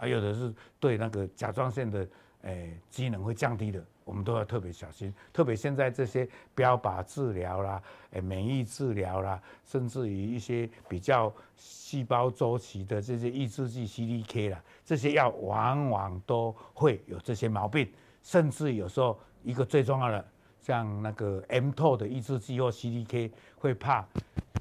[0.00, 2.06] 还有的是对那个甲状腺的
[2.42, 5.12] 诶机能会降低的，我们都要特别小心。
[5.32, 17.90] 特别现在这些标靶治疗啦、诶免疫治疗啦，甚至于一些比较细胞周期的这些抑制剂 CDK 啦，这些药往往都会有这些毛病。
[18.22, 20.24] 甚至有时候一个最重要的，
[20.60, 24.06] 像那个 MTO 的抑制剂或 CDK 会怕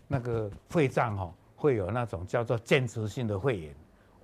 [0.07, 3.75] 那个肺脏吼会有那种叫做间质性的肺炎。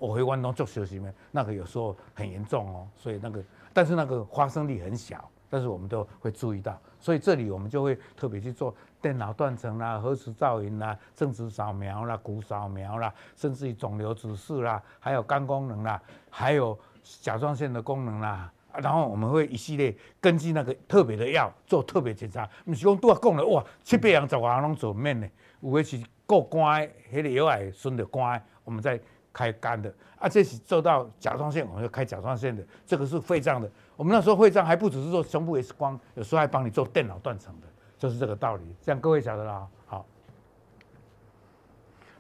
[0.05, 22.45] 我会弯动做休息面，那个有时候很严重哦，所以那个，但是那个发生率很小，但是我们都会注意到，所以这里我们就会特别去做电脑断层啦、核磁造影啦、正子扫描啦、骨扫描啦，甚至于肿瘤指示啦，还有肝功能啦，还有甲状腺的功能啦，然后我们会一系列根据那个特别的药做特别检查。
[22.65, 25.29] 不是讲都要讲了哇，七八样十个人拢做面的，
[25.61, 28.99] 有的是过关，迄个药癌顺着关，我们再。
[29.33, 32.63] 开肝的啊，这是做到甲状腺，我们就开甲状腺的。
[32.85, 37.67] 这个是肺脏的，我们那时候肺脏还不只是做胸部 X 光，有时候还帮你做电脑断层的，
[37.97, 38.63] 就是这个道理。
[38.79, 40.05] 这样各位晓得了，好，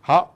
[0.01, 0.35] 好，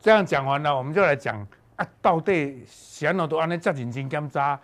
[0.00, 1.44] 这样讲完了，我们就来讲
[1.76, 3.56] 啊，到底什么都按呢？
[3.56, 4.60] 这认真检查，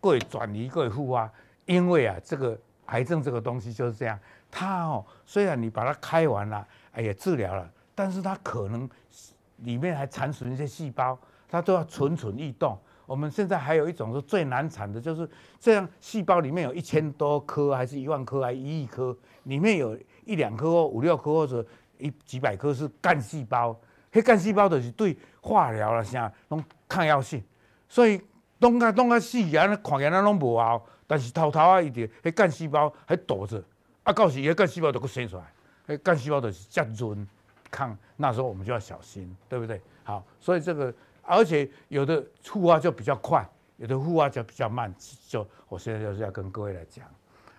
[0.00, 1.32] 各位转移，各位护啊，
[1.64, 4.16] 因为啊，这个癌症这个东西就是这样，
[4.50, 8.88] 它哦，虽然你把它开完了，哎呀，治疗了，但是它可能。
[9.62, 11.18] 里面还残存一些细胞，
[11.48, 12.78] 它都要蠢蠢欲动。
[13.06, 21.66] 我们现在还有一种是最难产的，就是这样，细胞里面有一千多颗，还是一万颗，还是一亿颗，里面有一两颗五六颗或者
[21.98, 23.76] 一几百颗是干细胞。
[24.12, 27.42] 那干细胞的是对化疗了啥拢抗药性，
[27.88, 28.20] 所以
[28.58, 33.60] 东啊东啊死啊，那看起来拢无效，但是偷偷啊一点，那干细胞还躲着，
[34.04, 35.52] 啊，到时那干细胞就会生出来，
[35.86, 37.26] 那干细胞就是这样润。
[37.70, 39.80] 抗那时候我们就要小心，对不对？
[40.02, 44.92] 好，所以这个而且有的复发就比较快，有的复发就比较慢。
[45.28, 47.06] 就我现在就是要跟各位来讲。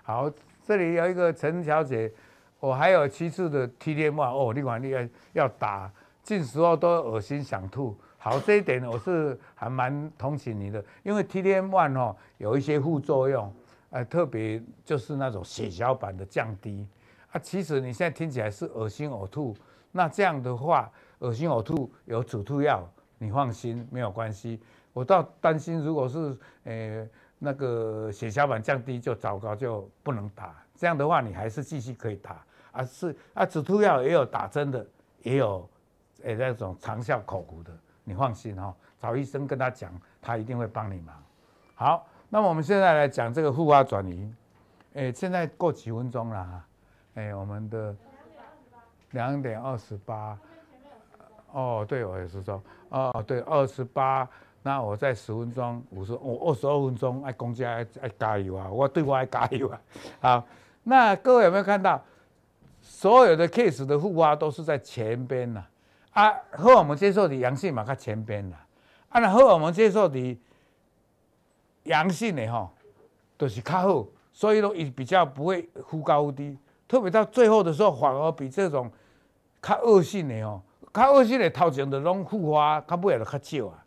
[0.03, 0.29] 好，
[0.63, 2.11] 这里有一个陈小姐，
[2.59, 5.89] 我还有七次的 T-DM1 哦，另外你要要打，
[6.21, 7.95] 进食后都恶心想吐。
[8.17, 13.53] 好，这一点我是还蛮同情你的，因为 T-DM1 哦有一些副作用，
[13.91, 16.85] 呃，特别就是那种血小板的降低
[17.31, 17.39] 啊。
[17.39, 19.55] 其实你现在听起来是恶心呕吐。
[19.91, 24.61] 那这样的话，恶心呕吐有止吐药，你放心，没有关系。
[24.93, 27.07] 我倒担心，如果是诶、
[27.39, 30.55] 那个血小板降低就糟糕，就不能打。
[30.75, 32.43] 这样的话，你还是继续可以打。
[32.71, 34.85] 啊是啊，止吐药也有打针的，
[35.23, 35.69] 也有
[36.23, 37.71] 诶、那种长效口服的，
[38.03, 38.75] 你放心哈、哦。
[38.99, 41.15] 找医生跟他讲，他一定会帮你忙。
[41.75, 44.33] 好，那么我们现在来讲这个复发转移。
[44.93, 46.65] 诶、现在过几分钟了哈。
[47.15, 47.95] 诶、我们的。
[49.11, 50.37] 两点二十八，
[51.51, 54.27] 哦，对，我也是说，哦，对，二十八，
[54.63, 59.81] 那我在十分钟，五十，我二十二分钟，爱公家爱爱加油啊，我对我爱加油啊，
[60.21, 60.45] 好，
[60.83, 62.01] 那各位有没有看到，
[62.81, 65.61] 所有的 case 的复发都是在前边呐，
[66.11, 68.55] 啊，荷尔蒙接受的阳性嘛，看前边呐，
[69.09, 70.39] 啊，那荷尔蒙接受的
[71.83, 72.71] 阳性的哈，
[73.35, 78.89] 都、是较好，所以都也比较不会忽高忽低，特别到最后的时候，反而比这种。
[79.61, 80.61] 较恶性的哦，
[80.93, 83.85] 较恶性的头前就拢复发，较尾也就较少啊。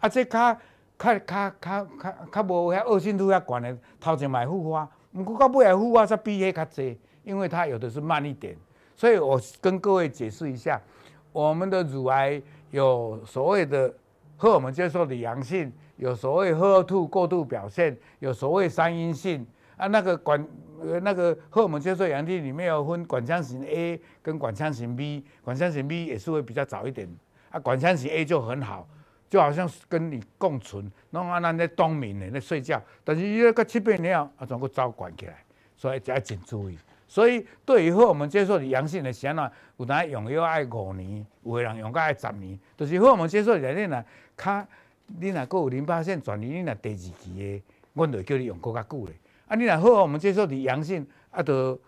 [0.00, 0.54] 啊，这较
[0.98, 8.56] 较较较较较无遐恶性度遐悬的头前买复发，毋过到尾来复发才比迄较侪，因为它有的是慢一点。
[8.96, 10.80] 所以我跟各位解释一下，
[11.32, 13.92] 我们的乳癌有所谓的
[14.36, 19.44] 荷尔蒙接受的阳性，有所谓荷尔兔过度表现，有所谓三阴性
[19.76, 19.86] 啊。
[19.88, 20.46] 那个管
[20.86, 27.08] 呃那个荷尔蒙接受阳性里面有分管腔型 A 跟管腔型 B，管腔型 B 也是会比较早一点
[27.50, 27.58] 啊。
[27.58, 28.88] 管腔型 A 就很好，
[29.28, 35.44] 就好像跟你共存，弄啊那在冬眠的在睡觉，但是伊那个七八年啊，全部早关起来，
[35.76, 36.78] 所以要紧注意。
[37.06, 44.04] 所以对于荷尔蒙接受阳性的先啊，有人用药爱五年，有的人用到爱十年，就是荷尔蒙接受里面呢。
[44.36, 44.66] 卡，
[45.06, 49.12] 你若阁有淋巴腺转移，你若第二期的，阮就叫你用阁较久嘞。
[49.54, 51.80] 啊，你若好，我们接受你阳性，啊，都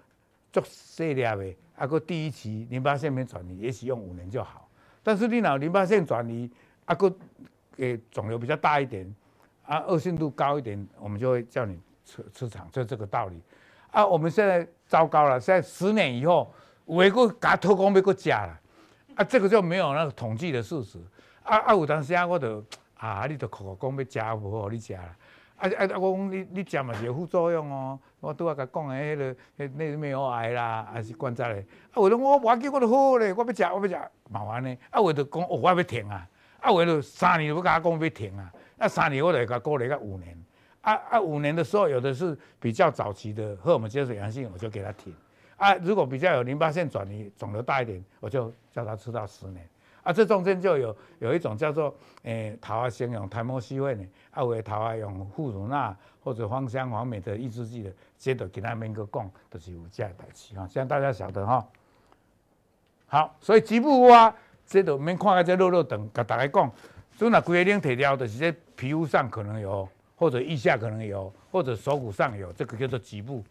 [0.52, 4.68] 足细粒的，啊，阁第一期淋巴腺没转移，也许用五年就好。
[5.02, 6.48] 但是你若淋巴腺转移，
[6.84, 7.12] 啊，阁
[7.78, 9.12] 诶肿瘤比较大一点，
[9.64, 13.42] 啊，恶性度高一点，我们就会叫你吃吃肠，就这个道理。
[13.90, 16.48] 啊，我们现在糟糕了，现在十年以后，
[16.86, 18.60] 有诶阁甲偷工要阁食了，
[19.16, 21.00] 啊，这个就没有那个统计的事实。
[21.42, 21.74] 啊啊！
[21.74, 25.16] 有当时啊，我就啊，你就口口讲要食，无互你食啦。
[25.56, 25.98] 啊啊！
[25.98, 27.98] 我讲你你食嘛是有副作用哦。
[28.20, 31.64] 我拄仔甲讲诶，迄个迄那没有癌啦，还是关节嘞。
[31.92, 34.76] 啊，为了我我叫我都好咧，我要食我要食，麻烦呢。
[34.90, 36.28] 啊，为着讲哦，我要停啊。
[36.60, 38.52] 啊，为了三年，要甲讲要停啊。
[38.78, 40.36] 啊，三年我着甲过了一个五年。
[40.82, 45.14] 啊啊，五年的时候，有的是比较早期的荷尔蒙接受阳性，我就给他停。
[45.56, 49.66] 啊，如果比较有淋巴腺转移、肿瘤大一点，我就叫他吃到十年。
[50.06, 51.92] 啊，这中间就有有一种叫做
[52.22, 61.66] 诶，头啊先用泰莫西韦呢，啊，有的头啊用复乳纳或者芳香黄美的抑制剂的，接着给他们个讲，都、就是有这样代志哈，希望大家晓得哈。
[63.08, 64.32] 好，所以局部啊，
[64.64, 66.72] 这都免看个这肉肉等，甲大家讲，
[67.16, 73.42] 所以那规个脸体雕的，是在皮肤上可能有，或者腋下可能有，或者手骨上有，这个叫做局部。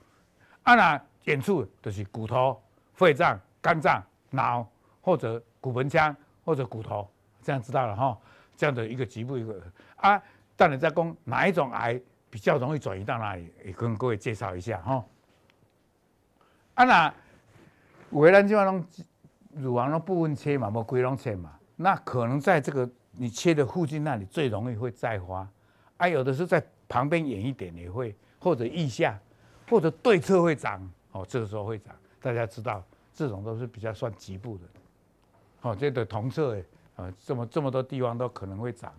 [0.64, 2.58] 啊，那远处就是骨头、
[2.94, 4.66] 肺脏、肝脏、脑
[5.02, 6.16] 或者骨盆腔。
[6.46, 7.10] 或者骨头，
[7.42, 8.18] 这样知道了哈，
[8.56, 9.60] 这样的一个局部一个
[9.98, 10.22] 啊，
[10.56, 15.04] 当然在讲哪一种癌比较容易转移到哪里，也跟各位介绍一下哈。
[16.76, 17.14] 啊那，
[18.12, 18.86] 有的咱就讲
[19.54, 25.48] 乳房的部分切嘛，不规拢切嘛，那可能在这个你切的附近那里最容易会再发，
[25.98, 29.20] 啊有的是在旁边远一点也会，或者腋下，
[29.70, 34.64] 或者对侧会长，哦这个时候会长，大家知道这种都是比较算局部的。
[35.66, 36.64] 哦，这个同侧诶，
[36.96, 38.94] 啊，这么这么多地方都可能会长，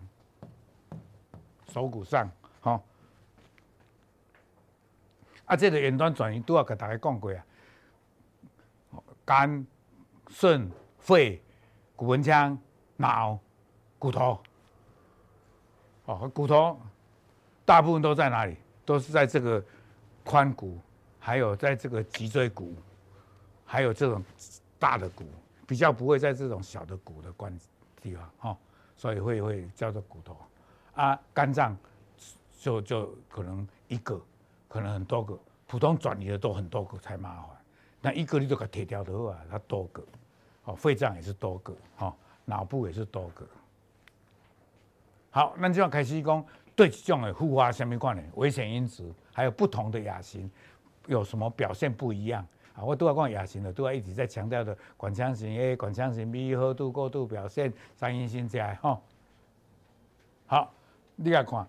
[1.69, 2.81] 手骨上，哈、哦，
[5.45, 7.41] 啊，这个远端转移都要给大家讲过啊，
[9.23, 9.65] 肝、
[10.27, 11.41] 肾、肺、
[11.95, 12.57] 骨盆腔、
[12.97, 13.39] 脑、
[13.97, 14.37] 骨头，
[16.03, 16.77] 哦，骨头
[17.63, 18.57] 大部分都在哪里？
[18.83, 19.63] 都是在这个
[20.25, 20.77] 髋骨，
[21.17, 22.75] 还有在这个脊椎骨，
[23.65, 24.21] 还有这种
[24.77, 25.23] 大的骨。
[25.67, 27.55] 比较不会在这种小的骨的关
[28.01, 28.57] 地方哈，
[28.95, 30.35] 所以会会叫做骨头
[30.95, 31.77] 啊，肝脏
[32.57, 34.19] 就就可能一个，
[34.69, 37.49] 可能很多个，普通转移的都很多个才麻烦，
[38.01, 40.01] 那一个你就给它铁掉的话，它多个，
[40.63, 43.45] 哦，肺脏也是多个，哈，脑部也是多个。
[45.29, 50.49] 好，那就要开始讲对这种的复发什么关联，危险因子，还有不同的亚型
[51.07, 52.47] 有什么表现不一样。
[52.77, 59.01] 啊，我都要讲亚型的，都要一直在强调的管腔型 A、管腔型 B、荷尔兔过度表现、三阴性这样吼。
[60.45, 60.71] 好，
[61.15, 61.67] 你来看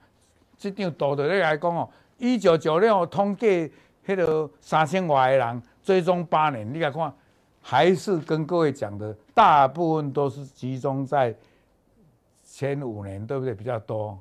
[0.58, 3.72] 这张图对你来讲哦，一九九六统计
[4.06, 7.10] 迄个三千外的人追踪八年，你来看
[7.62, 11.34] 还是跟各位讲的，大部分都是集中在
[12.44, 13.54] 前五年，对不对？
[13.54, 14.20] 比较多。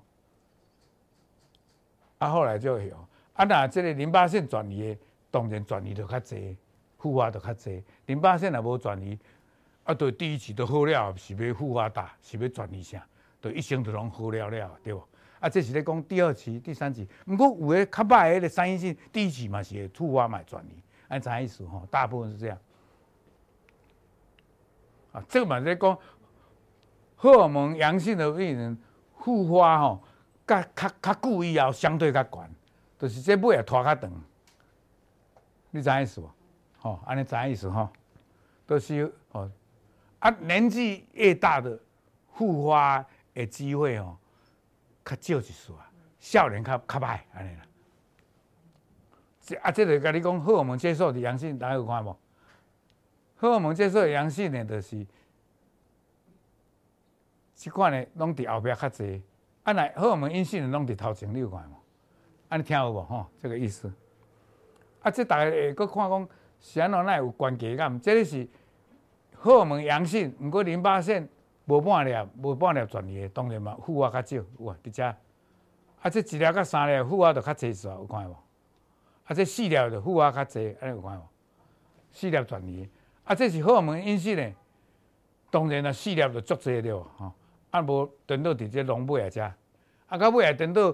[2.19, 2.95] 啊，后来就有
[3.33, 6.55] 啊，那这个淋巴腺转移的，当然转移的较侪。
[6.97, 9.17] 复发就较济，淋巴腺也无转移，
[9.83, 13.05] 啊，对第一期都好了，是要复发大，是要转移啥，
[13.39, 15.07] 对一生都拢好了了，对无？
[15.39, 21.87] 啊，这是咧讲第二期、第三期，毋过有诶较歹诶三阴性，第一期嘛是会复发嘛转移，安怎意思吼？
[21.91, 22.57] 大部分是这样。
[25.11, 25.97] 啊，这个嘛在讲
[27.15, 28.77] 荷尔蒙阳性的病人
[29.15, 30.03] 复发吼，
[30.47, 32.49] 较较较久以后相对较悬，
[32.97, 34.11] 就是这尾也拖较长，
[35.69, 36.29] 你知影意思无？
[36.81, 37.91] 哦，安尼知影意思哈？
[38.65, 39.49] 都是哦，
[40.19, 41.79] 啊，年纪越大的
[42.33, 44.17] 复发的机会哦，
[45.05, 47.63] 较少一丝啊，少年较较歹安尼啦。
[49.61, 52.13] 啊，这个跟你讲荷尔蒙接受的阳性，大家有看无？
[53.37, 55.07] 荷尔蒙接受的阳性呢，就是
[57.55, 59.21] 这款呢，拢伫后壁较侪。
[59.63, 61.75] 啊，来荷尔蒙阴性的拢伫头前，你有看无？
[62.49, 63.01] 安尼听有无？
[63.05, 63.89] 吼，这个意思。
[65.01, 66.27] 啊，这大家会阁看讲。
[66.59, 67.03] 啥喏？
[67.03, 67.99] 那有关系感？
[67.99, 68.47] 这里是
[69.35, 71.27] 荷尔蒙阳性，毋过淋巴腺
[71.65, 75.05] 无半粒无半粒转移的，当然嘛，负压较少，有啊，伫遮。
[76.01, 78.33] 啊，这一粒甲三粒负压就较济是啊，有看无？
[79.25, 81.21] 啊，这四粒就负压较济，安尼有看无？
[82.11, 82.89] 四粒转移，
[83.23, 84.53] 啊，这是荷尔蒙阴性呢。
[85.49, 87.31] 当然啦，四粒就足济了，吼。
[87.71, 89.43] 啊，无等到伫这龙尾啊遮，
[90.07, 90.89] 啊，到尾啊等到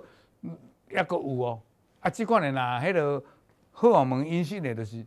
[0.89, 1.61] 抑阁有哦。
[1.99, 3.24] 啊，即款的若迄个
[3.72, 5.05] 荷尔蒙因素呢，就是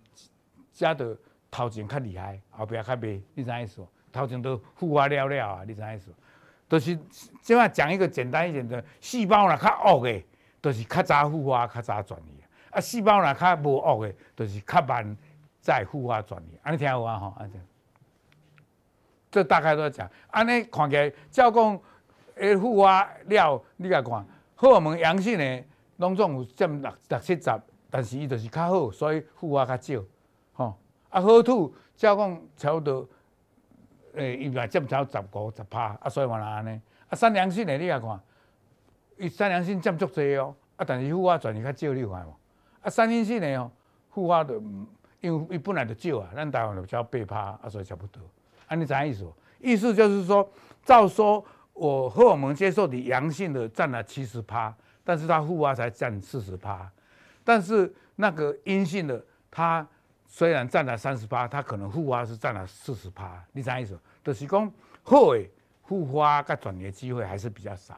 [0.76, 1.16] 遮着
[1.50, 3.84] 头前较厉害，后壁较袂，你知影意思？
[4.12, 6.12] 头前都负压了了啊，你知影意思？
[6.68, 6.98] 都、就是
[7.40, 10.22] 即摆讲一个简单一点的，细胞若较恶的，
[10.60, 12.42] 就是较早孵化、较早转移。
[12.70, 15.16] 啊，细胞若较无恶的，就是较慢
[15.60, 16.58] 再孵化转移。
[16.62, 17.18] 安尼听有啊？
[17.18, 17.54] 吼，安尼，
[19.30, 20.10] 这大概都讲。
[20.30, 21.80] 安尼看起来，照讲，
[22.34, 25.64] 诶，孵化了，你甲看，荷尔蒙阳性的，
[25.96, 30.04] 拢总有占六六七十，但是伊就是较好，所以孵化较少。
[31.08, 33.08] 啊，好土，照讲差不多。
[34.14, 36.80] 诶，伊嘛占超十五十趴，啊，所以话啦安尼。
[37.08, 38.20] 啊，三良性诶，你来看，
[39.18, 42.34] 伊三良性占足济哦，啊，但是负压转移较少，你有看无？
[42.80, 43.70] 啊，三阴性诶哦，
[44.10, 44.58] 负压着，
[45.20, 48.22] 因为伊本来就少啊，咱台湾着只八趴，啊，所以差不多。
[48.68, 49.30] 安尼怎意思？
[49.60, 50.48] 意思就是说，
[50.82, 51.44] 照说
[51.74, 56.90] 我荷尔蒙接受的阳性的占了七十趴，但是它负压才占四十趴，
[57.44, 59.86] 但是那个阴性的它。
[60.28, 63.98] 虽然占了三十八，它可能复发是占了四十趴，你啥意思？
[64.24, 64.70] 就是讲
[65.02, 65.48] 好诶，
[65.84, 67.94] 复发跟转移的机会还是比较少，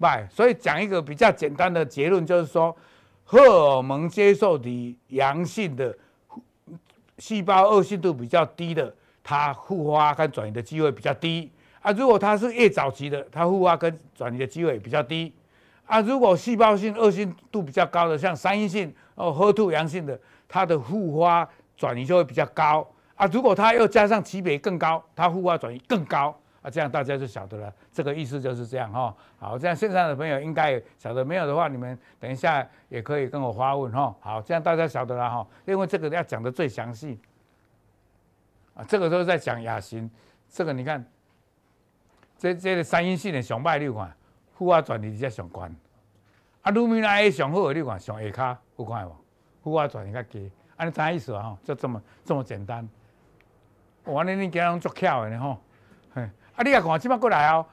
[0.00, 0.26] 对。
[0.30, 2.74] 所以讲一个比较简单的结论，就是说，
[3.24, 5.96] 荷尔蒙接受的阳性的
[7.18, 11.52] 细胞恶性度比较低的，它复发跟转移的机会比较低
[11.82, 11.92] 啊。
[11.92, 15.32] 如果它是越早期的，它复发跟转移的机会比较低
[15.84, 16.00] 啊。
[16.00, 20.18] 如果细胞性恶性度比较高的，像三阴性哦，HER2 阳性的。
[20.48, 21.46] 它的复发
[21.76, 23.26] 转移就会比较高啊！
[23.26, 26.70] 如果它又加上级别更高，它复发转移更高啊！
[26.70, 29.14] 这样大家就晓得了，这个意思就是这样哈。
[29.38, 34.16] 好，这样线上的朋友应该晓得，没有的话，你们等一下也可以跟我发问哈。
[34.20, 37.20] 好，这样大家晓得了哈，因为这个要讲的最详细
[38.74, 40.10] 啊，这个都是在讲亚型。
[40.48, 41.04] 这个你看，
[42.38, 44.16] 这这个三阴性的上歹，你看
[44.56, 45.70] 复发转移在上关
[46.62, 49.14] 啊，鲁米拉 A 上好，你看上下骹有看无？
[49.68, 51.42] 孵化转移较低，安尼啥意思啊？
[51.42, 52.88] 吼，就这么这么简单。
[54.04, 55.58] 我安尼你今日足巧的呢吼，
[56.14, 56.22] 嘿，
[56.54, 57.66] 啊你啊看，即摆过来哦，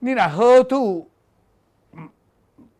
[0.00, 1.06] 你若 HER2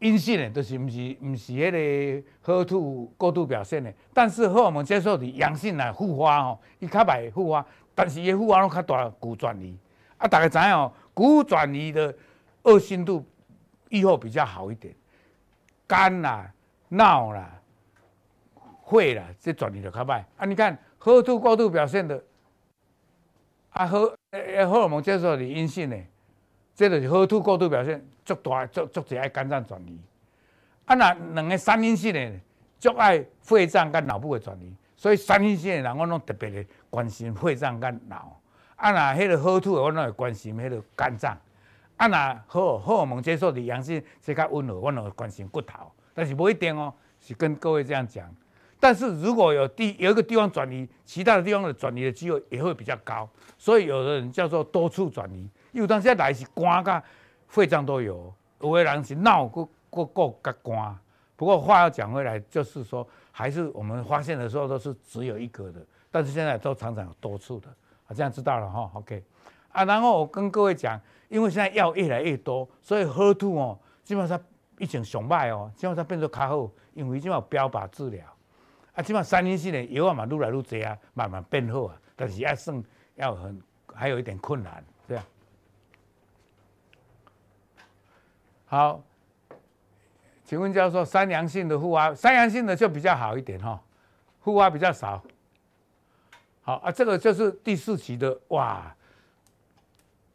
[0.00, 7.64] 阴性的，就是毋是毋是迄个 HER2 过度表现的，但是荷尔蒙接受的阳性来复发吼，伊较歹复发，
[7.94, 9.78] 但是伊复发拢较大，骨转移。
[10.18, 12.14] 啊，大家知影哦，骨转移的
[12.62, 13.24] 恶性度
[13.90, 14.94] 预后比较好一点，
[15.86, 16.52] 肝啦、
[16.88, 17.52] 脑啦。
[18.88, 20.46] 会啦，这转移就较歹啊！
[20.46, 22.22] 你看，HER2 过度表现的
[23.70, 25.98] 啊，荷呃荷尔蒙接受的阴性的，
[26.72, 30.00] 这个是 HER2 过度表现足大足足济爱肝脏转移
[30.84, 30.94] 啊。
[30.94, 32.32] 那两个三阴性的
[32.78, 38.40] 足爱肺脏跟脑部的转移，所以三阴性的人我拢特别的关心肺脏跟脑
[38.76, 38.92] 啊。
[38.92, 41.36] 那迄个 HER2 我拢会关心迄个肝脏
[41.96, 42.06] 啊。
[42.06, 48.32] 那荷荷尔蒙接受的阳性这较温和，我拢会关心骨头，但是不一定哦，是跟各位这样讲。
[48.78, 55.48] 但是如果有地有一个地方转移，其他的地方的转移的机会也会比较高，所以有的人叫做多处转移。
[55.72, 57.02] 因为当时来是肝跟
[57.48, 60.98] 肺脏都有，有的人是脑个个个个肝。
[61.36, 67.68] 不过话要讲回来，就是说还是我们发现的时候都是只有一个的，但是现在都常常有多处的。
[68.06, 69.22] 啊，这样知道了哈，OK。
[69.68, 74.40] 啊，然后我跟各位讲，因为现在药越来越多，所以喝吐哦，基本上
[74.78, 78.24] 以前上歹哦，基本上变做较好，因为已经有标靶治疗。
[78.96, 82.82] 啊，起码三阴性的药啊嘛，愈来愈多啊，慢慢变好啊，但是还算
[83.16, 83.62] 要很
[83.94, 85.22] 还有一点困难，这样。
[88.64, 89.02] 好，
[90.44, 93.78] 请问教授，三阳性的复发，三阳性的就比较好一点哈，
[94.40, 95.22] 复发比较少。
[96.62, 98.96] 好啊，这个就是第四期的哇，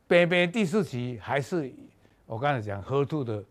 [0.08, 1.74] 边边第四期还是
[2.28, 3.44] 我刚才讲 HER2 的，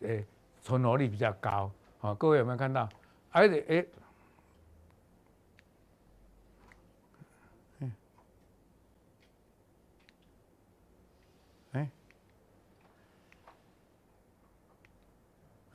[0.00, 0.26] 诶，
[0.60, 1.70] 存活率比较高。
[1.98, 2.88] 好，各位有没有看到？
[3.30, 3.88] 而且诶。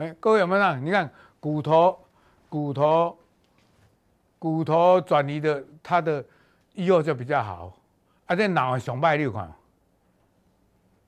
[0.01, 0.83] 哎，各位有没有看？
[0.83, 1.07] 你看
[1.39, 1.95] 骨头、
[2.49, 3.15] 骨头、
[4.39, 6.25] 骨头转移的，它的
[6.73, 7.71] 预后就比较好。
[8.25, 9.53] 啊，这脑上歹你有看，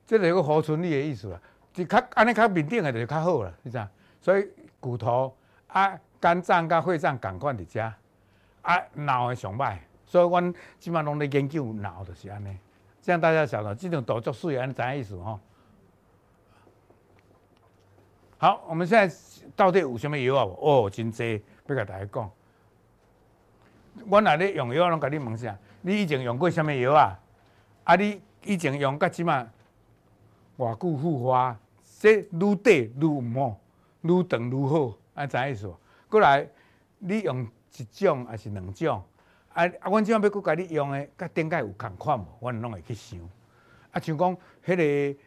[0.06, 1.40] 这个有个活存率的意思啦。
[1.72, 3.88] 就较安尼较面顶的就较好了，是这样。
[4.20, 5.36] 所以骨头
[5.66, 7.92] 啊、肝脏跟肺脏共款伫遮，
[8.62, 9.76] 啊脑的上歹。
[10.06, 12.56] 所以阮即马拢咧研究脑就是安尼。
[13.02, 15.40] 这样大家晓得，这种动作水安怎意思吼？
[18.44, 19.16] 好，我们现在
[19.56, 20.44] 到底有什么药啊？
[20.60, 22.30] 哦，真济，要甲大家讲。
[24.06, 27.18] 我若咧用药，拢甲你问下，你以前用过什么药啊？
[27.84, 29.48] 啊，你以前用甲即马
[30.58, 31.58] 偌久复发，
[31.98, 33.58] 这愈短愈毋好，
[34.02, 35.74] 愈长愈好，安怎意思？
[36.10, 36.46] 过来，
[36.98, 39.02] 你用一种还是两种？
[39.54, 39.88] 啊啊！
[39.88, 42.26] 阮即摆要搁甲你用诶，甲顶摆有共款无？
[42.42, 43.18] 阮拢会去想。
[43.90, 44.36] 啊，像讲
[44.66, 45.18] 迄个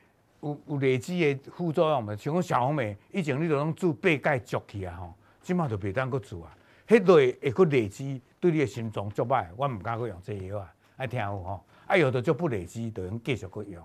[0.41, 2.15] 有有累积的副作用嘛？
[2.15, 6.55] 像讲小红莓，以前你都拢煮八盖粥去啊吼，即摆着袂当搁煮啊。
[6.87, 10.73] 迄类会搁累积，对你的心脏足歹，阮毋敢搁用这药啊。
[10.95, 11.63] 爱听有吼？
[11.85, 13.83] 啊，药都就不累积，着用继续搁用。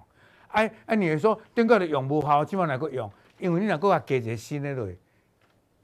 [0.48, 3.10] 啊啊，你说顶过着用无效，即摆来搁用？
[3.38, 4.88] 因为你若搁较加一个新诶落，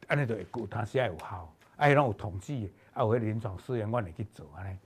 [0.06, 1.52] 安尼着会有当时啊有效。
[1.76, 2.70] 啊，迄拢有统计。
[2.92, 4.76] 啊，有迄临床试验，阮会去做安尼。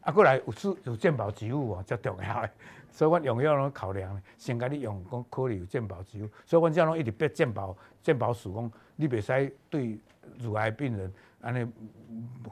[0.00, 2.50] 啊，过来有是有健保植物哦，较重要诶。
[2.92, 6.28] 所以阮用药拢考量，先甲你用，讲可能有健保给付。
[6.44, 9.98] 所以阮只拢一直逼健保，健保署讲，你袂使对
[10.38, 11.66] 乳癌病人安尼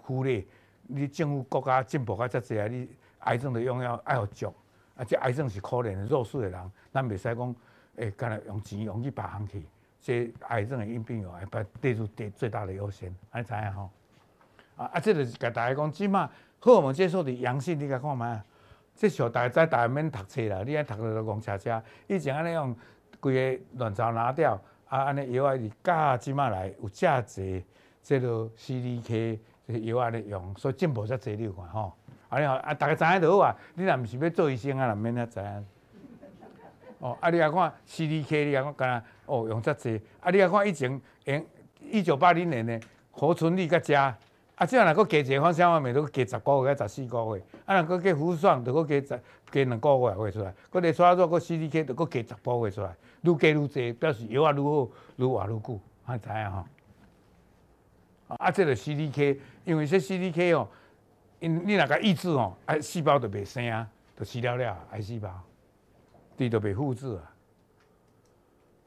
[0.03, 0.45] 忽略。
[0.93, 2.89] 你政府国家进步较遮济啊，你
[3.21, 4.53] 癌症的用药爱互足。
[4.97, 7.55] 啊，这癌症是可怜的弱势的人，咱袂使讲
[7.97, 9.63] 诶，干来用钱用去别项去。
[10.01, 13.91] 这癌症的因病有，把列入第最大的优先，安尼知影吼？
[14.77, 14.87] 啊！
[14.87, 16.29] 啊，这个是甲大家讲，即马
[16.59, 18.41] 荷尔蒙接受的阳性，你甲看觅？
[19.01, 21.83] 这时候大家知，大家免读册啦，你爱读了就讲车车。
[22.07, 22.77] 以前安尼用
[23.19, 27.65] 规个卵巢拿掉，啊，安尼药啊是加即马来有遮济，
[28.03, 28.29] 即个
[28.59, 31.95] CDK 这个药安尼用，所以进步才侪你有看吼。
[32.29, 33.57] 安尼吼啊，大家知影就好啊。
[33.73, 35.67] 你若毋是要做医生啊，若免遐知影。
[36.99, 39.99] 哦，啊，你啊看 CDK，你啊看干哦用遮济。
[40.21, 41.47] 啊，你啊看以前用
[41.81, 42.79] 一九八零年的
[43.13, 44.15] 活存率较佳。
[44.61, 47.43] 啊，即若阁加一个芳香完美，都加十个月、十四个月。
[47.65, 50.55] 啊，若阁加护爽，就阁加十加两个月会出来。
[50.69, 52.95] 阁你刷做阁 CDK，就阁加十个月出来。
[53.23, 54.87] 愈加愈济，表示药啊愈好，
[55.17, 55.81] 愈活愈久。
[56.05, 56.65] 啊，知影吼？
[58.37, 60.69] 啊，即个 CDK，因为说 CDK 哦，
[61.39, 65.31] 因你若甲抑制哦，啊，细胞就袂生啊，就死了了，癌细胞，
[66.37, 67.33] 伊就袂复制啊。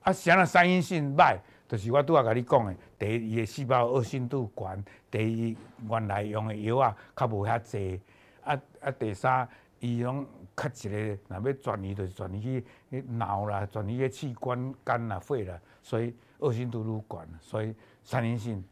[0.03, 1.39] 啊，啥那三阴性歹？
[1.73, 5.57] 就是我拄仔甲你讲的，第一，伊的细胞恶性度悬；第
[5.87, 7.99] 二，原来用的药啊，较无遐济；
[8.43, 9.49] 啊啊，第三，
[9.79, 10.23] 伊拢
[10.55, 17.27] 较一个，若要转移，就是转移去脑啦，转移去器官、肝啦、肺啦，所以恶性度愈悬。
[17.41, 18.63] 所以三阴性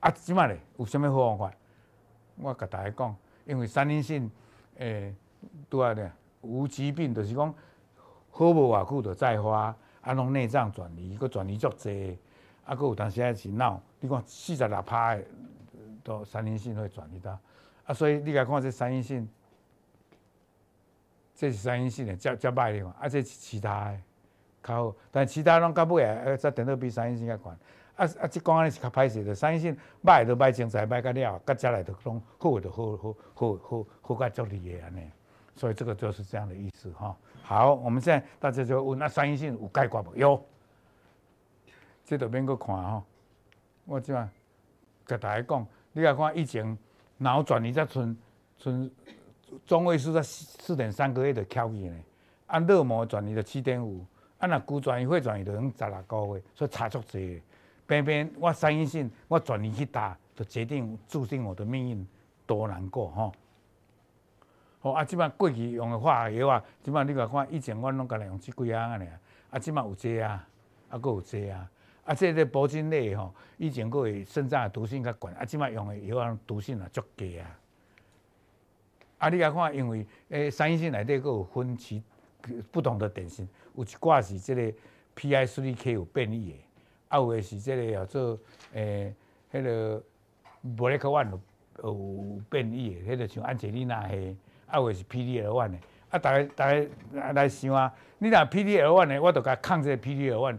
[0.00, 1.56] 啊，即马咧有啥物好方法？
[2.34, 4.28] 我甲大家讲，因为三阴性
[4.78, 5.14] 诶，
[5.70, 7.54] 拄仔咧无疾病，就是讲
[8.28, 12.18] 好无偌久就再发，啊，拢内脏转移，佫转移足济。
[12.70, 15.24] 啊，佫有当时啊是脑，你看四十六趴的
[16.04, 17.36] 都三阴性会转移到，
[17.84, 19.28] 啊，所以你来看这三阴性，
[21.34, 23.98] 这是三阴性的，较较歹的嘛，啊，这是其他的
[24.62, 27.50] 较好，但其他拢到尾啊，呃，再等到比三阴性较悬，
[27.96, 35.10] 啊啊，即讲安尼是较歹势的，三阴性歹就歹精彩，歹甲了，甲再来都拢好就好好好好好甲足利的安尼，
[35.56, 37.16] 所以这个就是这样的意思哈。
[37.42, 40.14] 好，我们现在大家就问，那三阴性有解决无？
[40.14, 40.46] 有。
[42.10, 43.04] 这都免搁看吼，
[43.84, 44.28] 我即马
[45.06, 46.76] 甲大家讲，你来看以前
[47.18, 48.16] 脑转移才剩
[48.58, 48.90] 剩
[49.64, 51.96] 中位数在四点三个月就翘去呢，
[52.48, 54.04] 啊，热膜转移就七点五，
[54.38, 57.40] 啊，若骨转移、肺转移就用十六个月，所以差足济。
[57.86, 62.04] 偏偏我三阴性，我转移去打，就决定注定我的命运
[62.44, 63.32] 多难过吼。
[64.80, 69.08] 好啊，即马过去用的化学药啊，即马你来看，以前我拢甲来用即几样安尼
[69.52, 70.44] 啊，即马有这啊，
[70.88, 71.70] 啊，佫有这啊。
[72.10, 77.58] 啊，即个铂金类吼，以前佫会肾脏的毒性较悬，啊，即摆用的药啊，毒性也足低啊。
[79.18, 82.02] 啊，你来看，因为诶，三阴性内底佫有分歧
[82.72, 84.72] 不同的典型，有一挂是即个
[85.14, 86.56] PI3K 有变异的，
[87.10, 88.38] 啊，有的是即个叫做
[88.72, 89.14] 诶，
[89.52, 90.02] 迄、个
[90.76, 91.38] BRCA1
[91.84, 94.36] 有变异的，迄个像安吉丽娜黑，
[94.66, 95.78] 啊，有的是 P D L One 的，
[96.10, 100.58] 啊，大家大家来想啊，你若 P D L One 的，我著甲抗这个 P D L One。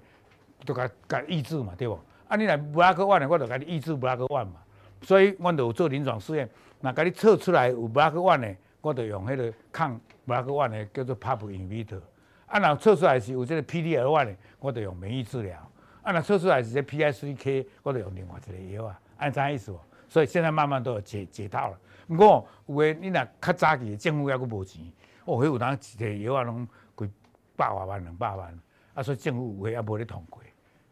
[0.66, 2.00] 就甲甲抑制嘛，对不？
[2.28, 4.54] 啊，你来布拉克 one 的，我就甲你抑制布拉克 one 嘛。
[5.02, 6.50] 所以，我就有做临床试验，
[6.80, 12.00] 那甲你测出来有布拉克 one 的，我就用迄个抗布拉克 one 的叫做 PAP inhibitor。
[12.46, 15.58] 啊，若测出来是有这个 PDL one 的，我就用免疫治疗。
[16.04, 19.76] 啊，若测出来是这 PI3K，我就用另外一个药啊，按这样意思。
[20.08, 21.80] 所以现在慢慢都有解解套了。
[22.08, 24.84] 不过有诶，你若较早期政府抑搁无钱，
[25.26, 27.10] 哦，迄有当一个药啊，拢几
[27.56, 28.60] 百万万两百万，
[28.94, 30.42] 啊，所以政府有诶也无咧通过。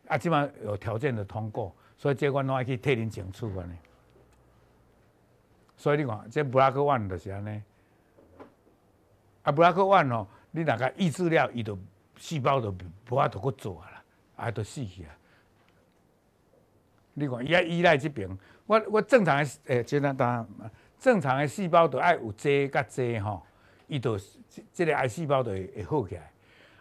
[0.10, 3.76] 啊，即满有条件的通过，所以这款拢爱去替恁争取安尼。
[5.78, 7.64] 所以你看，这布拉克 one 就是安尼。
[9.43, 11.80] 啊，布拉克万哦，你若个抑制了，伊就
[12.18, 12.70] 细胞就
[13.10, 14.03] 无法度去做啊啦，
[14.36, 15.16] 啊，就死去啊。
[17.14, 18.30] 你看，伊爱依赖这边，
[18.66, 20.45] 我我正常的诶，简单单，
[20.99, 23.41] 正常诶细胞都爱有侪甲侪吼，
[23.88, 24.20] 伊就
[24.74, 26.32] 这个癌细胞就会会好起来。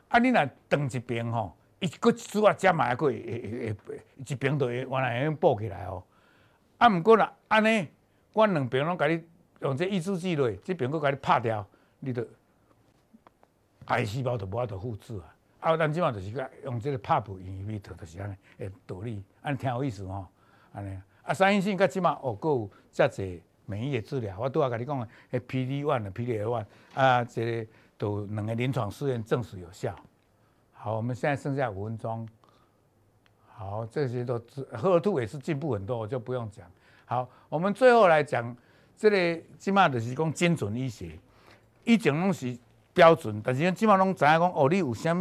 [0.08, 6.02] 啊，你若断一边吼，伊搁一组啊，加埋个会会会，一边都会原来会补起来哦。
[6.78, 7.88] 啊，毋过若安尼，
[8.32, 9.22] 我两边拢甲你
[9.60, 11.66] 用这抑制剂落，这边佫甲你拍掉，
[12.00, 12.26] 你就
[13.86, 15.34] 癌细胞就无法度复制啊。
[15.60, 20.26] 啊，咱即马就是讲用这个 PARP inhibitor 就是安尼诶道理，安尼挺有意思吼，
[20.72, 26.64] 安尼啊，三阴性佮即马哦，阁有遮济免疫的治疗，我拄仔甲你讲诶，PD one 的 PD L one
[26.94, 29.94] 啊，这个都两个临床试验证实有效。
[30.78, 32.26] 好，我们现在剩下五分钟。
[33.52, 34.40] 好，这些都
[34.72, 36.64] 赫尔兔也是进步很多，我就不用讲。
[37.04, 38.56] 好，我们最后来讲，
[38.96, 41.18] 这个即马就是讲精准医学，
[41.84, 42.56] 以前拢是。
[42.94, 45.20] 标准，但是咱即马拢知影讲，哦，你有啥物？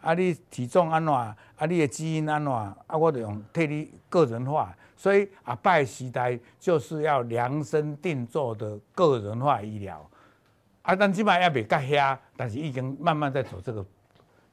[0.00, 1.12] 啊，你体重安怎？
[1.12, 1.36] 啊，
[1.68, 2.50] 你的基因安怎？
[2.50, 4.74] 啊，我就用替你个人化。
[4.96, 10.08] 所以啊，拜时代就是要量身定做的个人化医疗。
[10.80, 13.84] 啊，咱即马也未甲遐，但是已经慢慢在走这个，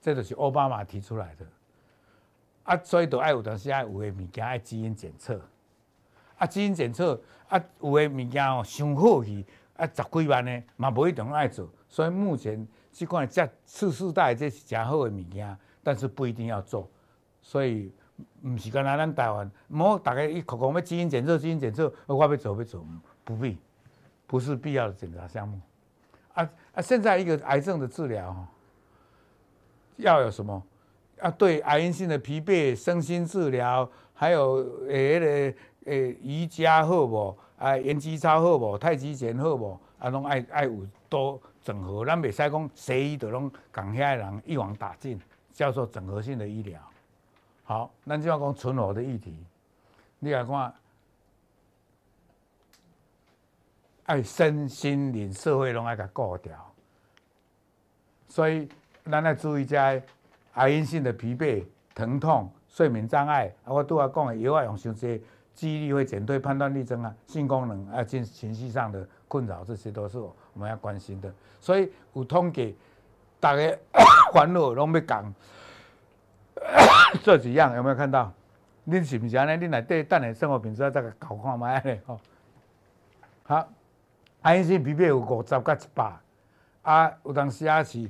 [0.06, 1.46] 这就是奥巴马提出来的。
[2.62, 5.42] 啊，所以都爱有当时爱有诶物件爱基因检测。
[6.38, 9.44] 啊，基因检测啊，有诶物件哦，上好去
[9.76, 11.68] 啊，十几万呢，嘛无一定爱做。
[11.90, 16.88] 所以目前这款这次世代这是真好的物件，但是不一定要做。
[17.42, 17.92] 所以
[18.42, 22.86] 唔是干那咱台湾，莫大家一口讲要基因检测，基因检测，我要做要做，
[23.24, 23.58] 不必，
[24.28, 25.60] 不是必要的检查项目。
[26.36, 26.82] 啊啊！
[26.82, 28.46] 现在一个癌症的治疗，
[29.98, 30.62] 要有什么？
[31.22, 34.56] 要对癌因性的疲惫、身心治疗，还有
[34.88, 37.38] 诶那个诶瑜伽好无？
[37.58, 38.78] 啊，延肌操好无？
[38.78, 39.80] 太极拳好无？
[40.00, 41.42] 啊，拢爱爱有多。
[41.66, 45.20] 整合，咱袂使讲西医就拢共遐人一网打尽，
[45.52, 46.80] 叫做整合性的医疗。
[47.64, 49.36] 好，咱就要讲存活的议题。
[50.20, 50.72] 你来看，
[54.04, 56.72] 爱身心灵社会拢爱甲顾掉。
[58.28, 58.70] 所以，
[59.10, 60.02] 咱要注意在
[60.54, 63.54] 癌因性的疲惫、疼痛、睡眠障碍。
[63.64, 71.32] 啊，我拄仔讲的药啊用伤济，记忆力会减退，判断力增啊，性功能啊，情情绪上的困扰，这些都是我们要关心的。
[71.62, 72.76] 所以有统计，
[73.40, 73.78] 大家
[74.34, 75.34] 烦恼拢要讲
[77.22, 78.34] 这几样，有没有看到？
[78.88, 79.66] 你是不是安尼？
[79.66, 82.20] 你来对等下生活品质再个搞看卖咧吼。
[83.44, 83.68] 好，
[84.42, 86.14] 癌因性疲惫有五十到一百，
[86.82, 88.10] 啊，有当时啊是，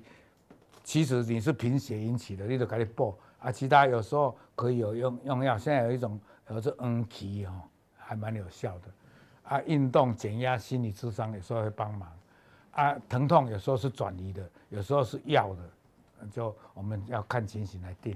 [0.85, 3.17] 其实你是贫血引起的，你就赶紧补。
[3.39, 7.51] 啊，其他有时候可以有用用药，现在有一种叫做恩奇哦，
[7.97, 8.87] 还蛮有效的。
[9.43, 12.09] 啊，运动减压、心理智商有时候会帮忙。
[12.71, 18.15] 啊，疼痛有时候是转移的，有时候是药的，就我们要看情形来定。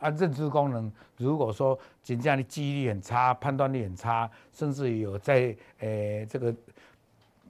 [0.00, 6.54] 啊，认知功能，如果说真正的记忆力很差，判断力很差，甚至于有在诶、欸、这个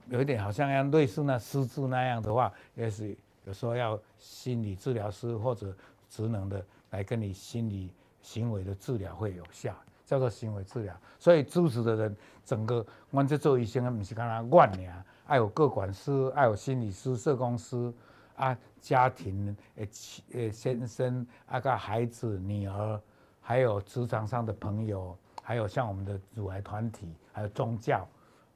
[0.07, 5.73] 有一点好像像类似那失智那样的话，也是有时候要心理治疗师或者
[6.09, 7.91] 职能的来跟你心理
[8.21, 9.73] 行为的治疗会有效，
[10.05, 10.95] 叫做行为治疗。
[11.19, 15.05] 所以支持的人，整个我这做医生的不是干那乱呀。
[15.27, 17.91] 还有个管师，还有心理师、社工师，
[18.35, 19.89] 啊，家庭诶，
[20.33, 23.01] 诶，先生，啊个孩子、女儿，
[23.41, 28.07] 还有职场上的朋友，还有像我们的乳癌团体，还有宗教，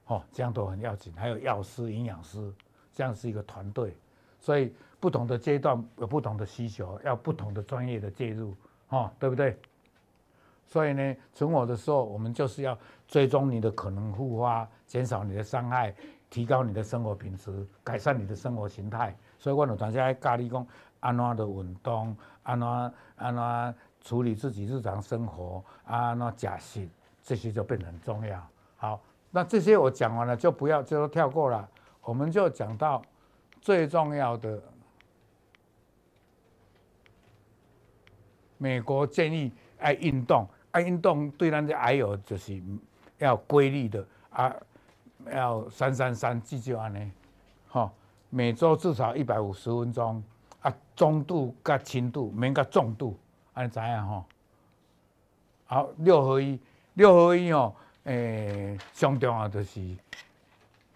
[0.06, 1.12] 哦，这样都很要紧。
[1.16, 2.52] 还有药师、营养师，
[2.92, 3.96] 这样是一个团队。
[4.40, 8.56] 所以不同的阶段有不同的需求，要不同的专业的介入，
[8.88, 9.56] 哦，对不对？
[10.66, 12.76] 所以呢，存活的时候，我们就是要
[13.06, 15.94] 追踪你的可能复发，减少你的伤害。
[16.30, 19.12] 提高你的生活品质，改善你的生活形态。
[19.36, 20.64] 所以我有当时爱教你讲，
[21.00, 22.68] 安怎的运动，安怎
[23.16, 26.88] 安怎处理自己日常生活，安怎假食，
[27.20, 28.40] 这些就变得很重要。
[28.76, 29.00] 好，
[29.32, 31.68] 那这些我讲完了，就不要就跳过了。
[32.02, 33.02] 我们就讲到
[33.60, 34.62] 最重要的，
[38.58, 42.60] 美国建议爱运动，爱运动对咱的癌友就是
[43.18, 44.54] 要规律的啊。
[45.30, 47.12] 要三三三，记住安尼，
[47.68, 47.90] 吼，
[48.30, 50.24] 每周至少一百五十分钟，
[50.62, 53.18] 啊，中度甲轻度，免甲重度，
[53.52, 54.24] 安尼知影吼。
[55.66, 56.58] 好，六合一，
[56.94, 59.94] 六合一哦，诶、欸，上重要就是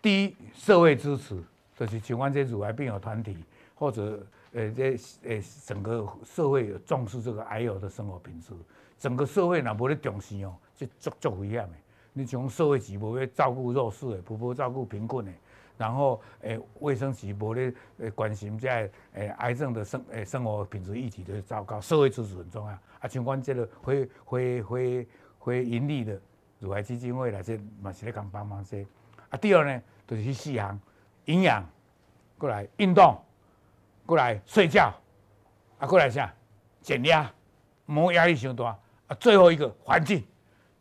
[0.00, 1.44] 第一，社会支持，
[1.76, 3.36] 就是像阮这乳癌病友团体，
[3.74, 8.52] 或者呃这呃整个社会有重视这个癌友的生活品质，
[8.98, 11.74] 整个社会若无咧重视哦，就足足危险的。
[12.12, 15.32] 你从社会局无咧照顾弱势的，不不照顾贫困的，
[15.76, 22.72] 然后诶卫生局无咧诶关心在诶癌症的生诶生活品质议题的糟糕，社会支持很重要。
[23.00, 25.08] 啊，像阮这个非非非
[25.44, 26.20] 非盈利的
[26.60, 28.86] 乳癌基金会来这嘛是咧讲帮忙些。
[29.28, 30.80] 啊，第二呢，就是去四项
[31.26, 31.64] 营养，
[32.38, 33.20] 过来运动，
[34.06, 34.92] 过来睡觉，
[35.78, 36.32] 啊，过来啥
[36.80, 37.30] 减压，
[37.86, 38.76] 莫压力伤大。
[39.06, 40.24] 啊，最后一个环境，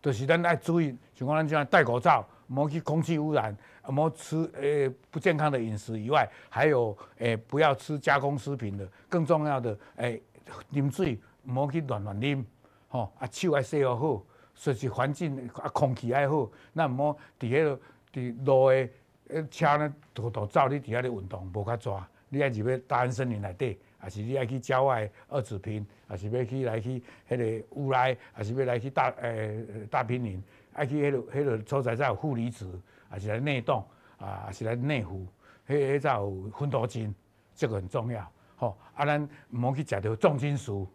[0.01, 10.21] 就是咱爱注意，像讲咱这样戴口罩，莫去空气污染，啊，莫吃诶、不健康的饮食以外，还有诶、不要吃加工食品的，更重要的诶
[10.69, 12.41] 饮、欸、水莫去乱乱啉，
[12.87, 14.23] 吼啊手爱洗好好，
[14.55, 17.79] 说是环境啊空气爱好，那莫伫迄个
[18.13, 18.89] 伫路诶
[19.29, 23.79] 诶车呢，多多走你伫遐咧运动无较抓，你爱入去大安森林内底。
[23.97, 30.43] 还是你爱去郊外二子坪，还是要去来去迄个乌来，还是要来去大诶、欸、大坪林，
[30.73, 32.77] 爱去迄、那个迄、那个所在才有负离子，
[33.09, 33.81] 还是来内洞
[34.17, 35.25] 啊，还是来内湖，
[35.65, 37.15] 迄迄才有芬多精，
[37.55, 38.29] 这个很重要。
[38.57, 40.85] 吼，啊，咱毋好去食到重金属，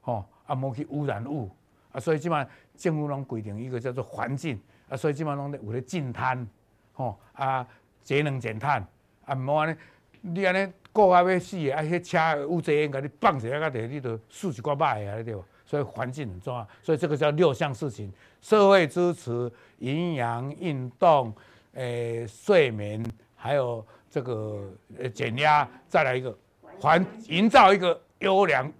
[0.00, 1.50] 吼，啊，毋好去污染物，
[1.90, 6.46] 啊，所以即马政府拢规定一个叫做环境，啊，所以即马拢有咧净滩，
[6.92, 7.66] 吼，啊，
[8.02, 8.86] 节能减碳，
[9.24, 9.76] 啊，毋好安尼，
[10.20, 10.72] 你安尼。
[10.94, 11.80] 过啊要死啊！
[11.80, 15.42] 迄车有侪烟，甲你放一下个地，你都数一挂歹啊，对吧？
[15.64, 18.12] 所以环境很重要，所以这个叫六项事情：
[18.42, 21.34] 社会支持、营养、运动、
[21.72, 23.02] 诶、睡眠，
[23.34, 26.36] 还有这个呃减压，再来一个
[26.78, 28.70] 环，营造一个优良、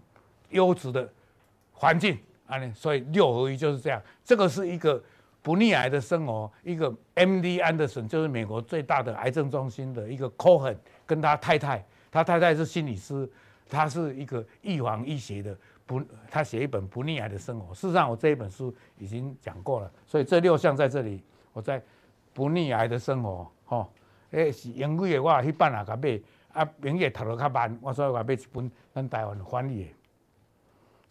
[0.51, 1.11] 优质的
[1.73, 2.61] 环境啊！
[2.75, 3.99] 所以六合一就是这样。
[4.23, 5.03] 这个是一个
[5.43, 11.85] 不溺癌的生活，一个 MD Anderson 就是美国最大的癌症中心的一个 Cohen 跟他太太。
[12.13, 13.27] 他太太是心理师，
[13.71, 15.99] 他是一个预防医学的，不，
[16.31, 17.75] 他写一本不溺癌的生活。
[17.75, 21.23] 事实上，我这一本书已经讲过了，所以这六项在这里，
[21.55, 21.83] 我在
[22.35, 23.91] 不溺癌的生活，吼，
[24.33, 26.21] 诶是英语的，我去办也甲买，
[26.53, 29.89] 啊，英语读得较慢，我所以我买一本咱台湾翻译。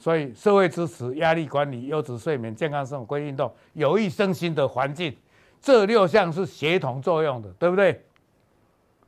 [0.01, 5.15] 所以社会支持、压力管理、优质睡眠、健康生活、规律运动、有益身心的环境，
[5.61, 8.03] 这六项是协同作用的，对不对？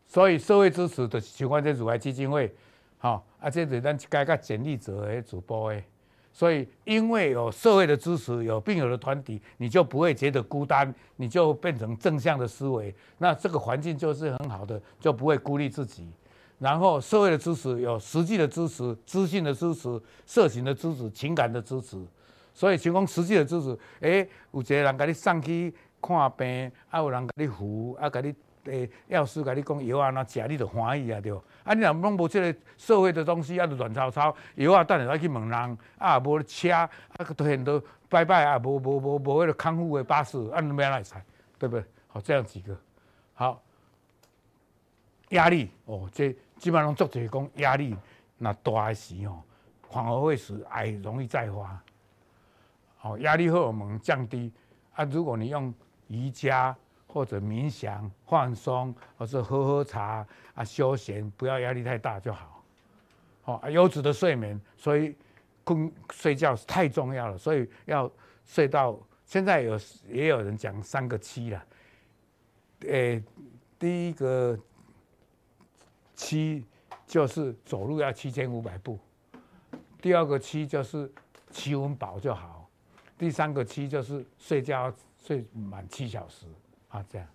[0.05, 2.53] 所以社会支持的相关这乳癌基金会，
[2.99, 5.83] 好，啊，这是咱该个简历者诶主播诶。
[6.31, 16.07] 所以因为有社会的支持，有病友的团体，你就不会觉得孤单，你就变成正向的思维，那这个环境就是很好的，就不会孤立自己。
[16.60, 21.97] 然后社会的支持有实际的支持、资讯的支持、社群的支持、情感的支持。
[22.54, 28.34] 所以情况实际的支持，诶、有一个人给你送去看病，啊，有人给你扶，啊，给你。
[28.66, 31.34] 诶，药师甲你讲药啊，那食你就欢喜啊，对。
[31.66, 34.34] 啊，你若拢无这个社会的东西，啊，就乱糟糟。
[34.56, 36.89] 药啊，等下再去问人，啊，无车，啊，
[37.36, 41.22] 都现都拜拜啊，无无无无迄个康复的巴士，啊，你要哪来采，
[41.60, 41.84] 对不对？
[42.08, 42.74] 好，这样几个，
[43.34, 43.62] 好。
[45.34, 47.95] 压力哦，这基本上作者讲压力
[48.38, 49.43] 那大的时哦，
[49.89, 51.79] 反而会使癌容易再发。
[52.97, 54.51] 好，压力荷尔蒙降低
[54.93, 55.73] 啊，如果你用
[56.07, 56.75] 瑜伽。
[57.05, 60.25] 或者冥想、放松，或者喝喝茶
[60.55, 62.63] 啊，休闲，不要压力太大就好。
[63.43, 65.15] 好，优质的睡眠，所以
[65.63, 68.11] 困睡觉是太重要了，所以要
[68.47, 68.97] 睡到。
[69.27, 69.79] 现在有
[70.09, 71.63] 也有人讲三个七了，
[72.88, 73.23] 诶，
[73.77, 74.57] 第一个
[76.16, 76.66] 七
[77.05, 78.99] 就是走路要七千五百步，
[80.01, 81.11] 第二个七就是
[81.51, 82.70] 七温饱就好，
[83.18, 86.45] 第三个七就是睡觉睡满七小时。
[86.89, 87.28] 啊，这样，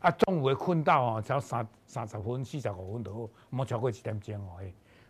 [0.00, 4.58] 啊，中午会困到哦，只要三三十分、四十五分都好，莫超过一点钟哦，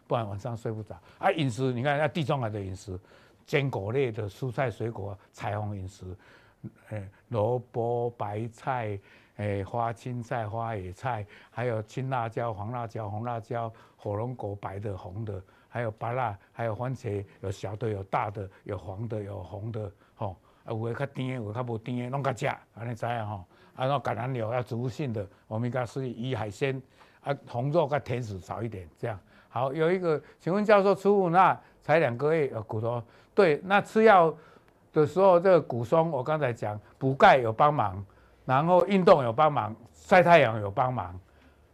[0.07, 0.95] 不然晚上睡不着。
[1.19, 3.01] 啊，饮食你看，啊，地中海的饮食，
[3.47, 6.15] 坚果类的蔬菜水果，彩虹饮食，
[6.91, 9.01] 诶，萝卜、白菜，
[9.39, 20.37] 诶，花青菜、花野菜，还有青辣椒、黄辣椒、红辣椒，火龙果，白的、红的，还有芭乐，还有番茄，有小的、有大的，有黄的、有红的，吼。
[20.65, 23.37] 啊，有诶较甜，有诶较无甜，拢个食，安尼知影吼。
[23.75, 26.83] 啊，那橄榄油要植物性的，我们应该是以海鲜，
[27.23, 29.19] 啊，红肉跟甜食少一点，这样。
[29.49, 33.03] 好，有一个，请问教授，吃五那才两个月，骨头。
[33.35, 34.35] 对，那吃药
[34.93, 38.05] 的时候，这个骨松，我刚才讲补钙有帮忙，
[38.49, 41.15] 然后运动有帮忙，晒太阳有帮忙，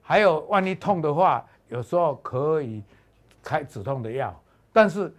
[0.02, 2.82] 还有万一痛的话，有时候可以
[3.40, 4.34] 开止痛的药，
[4.72, 5.14] 但是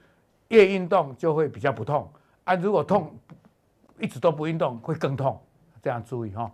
[0.49, 2.11] 越运动就会比较不痛
[2.43, 3.17] 啊，如果痛。
[3.97, 5.39] 一直都不运动会更痛，
[5.81, 6.51] 这样注意哈。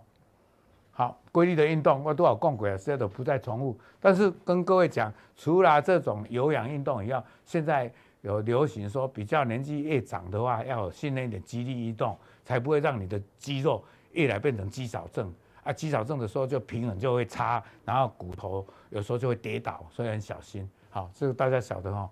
[0.92, 3.76] 好，规律的运动我都有讲过了，现在都不再重复。
[3.98, 13.82] 但是跟各位讲，除了这种有氧运动以外，现在有流行说，比较年纪越长的话，要训练一点肌力运动，才不会让你的肌肉
[14.12, 15.32] 越来变成肌少症。
[15.62, 20.68] 啊，肌少症的时候就平衡就会差，然后骨头有时候就会跌倒，所以很小心。
[20.90, 22.10] 好，这个大家晓得哈。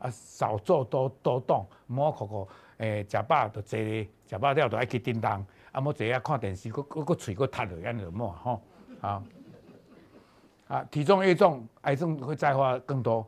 [0.00, 2.48] 啊，少做多多动，莫口口
[2.78, 8.62] 诶，食饱就坐咧，食饱了就爱去叮当，啊，莫坐遐看电视，搁搁搁喙搁塌了，安尼就莫吼。
[9.02, 9.22] 啊，
[10.68, 13.26] 啊，体重越重，癌症会再发更多。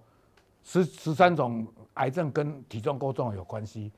[0.62, 3.92] 十十三种癌症跟体重过重有关系，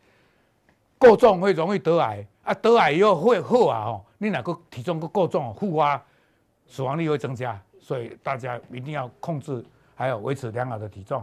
[1.04, 6.02] 过重会容易得癌，啊，得癌以后会好啊吼，你哪个体重搁过重，复发
[6.66, 11.22] 死亡率会增加，所以大家一定要控制，还有维持良好的体重。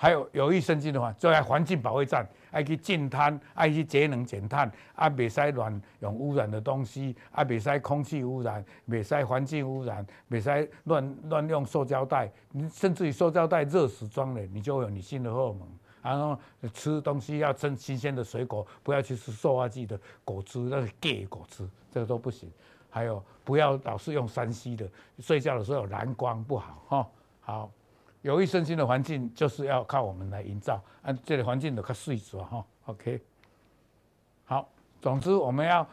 [0.00, 15.68] 还有有益身心的话，就要环境保卫战，爱去净滩，爱去节能减碳，啊，别使乱用污染的东西，啊，别使空气污染，别使环境污染，别使乱乱用塑胶袋，你甚至于塑胶袋热死装了，你就会有女性的荷尔蒙。
[16.08, 16.38] 然后
[16.72, 22.50] 吃东西要吃新鲜的水果，不要去吃塑化剂的果汁，那是假果汁，这个都不行。
[22.90, 24.88] 还有不要老是用 3C 的，
[25.18, 27.08] 睡觉的时候有蓝光不好哈，
[27.40, 27.70] 好。
[28.22, 33.20] 有益身心的环境就是要靠我们来营造，啊，这里环境都较水浊哈，OK。
[34.44, 34.68] 好，
[35.00, 35.86] 总之我们要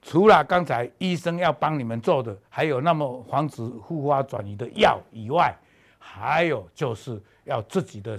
[0.00, 3.56] 除了刚才医生要帮你们做的，还有那么防止
[3.88, 5.52] 复发转移的药以外，
[5.98, 8.16] 还有就是要自己的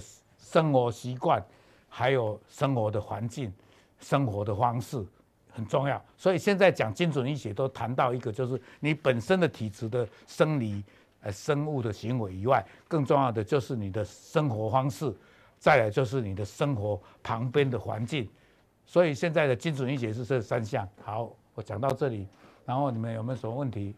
[0.50, 1.44] 生活习惯，
[1.88, 3.52] 还有生活的环境、
[4.00, 5.04] 生活的方式
[5.52, 6.02] 很重要。
[6.16, 10.82] 所以现在讲精准医学都谈到一个，就是你本身的体质的生理。
[11.22, 15.14] 呃，生物的行为以外，更重要的就是你的生活方式，
[15.58, 18.26] 再来就是你的生活旁边的环境。
[18.86, 20.88] 所以现在的精准医学是这三项。
[21.04, 22.26] 好，我讲到这里，
[22.64, 23.94] 然后你们有没有什么问题？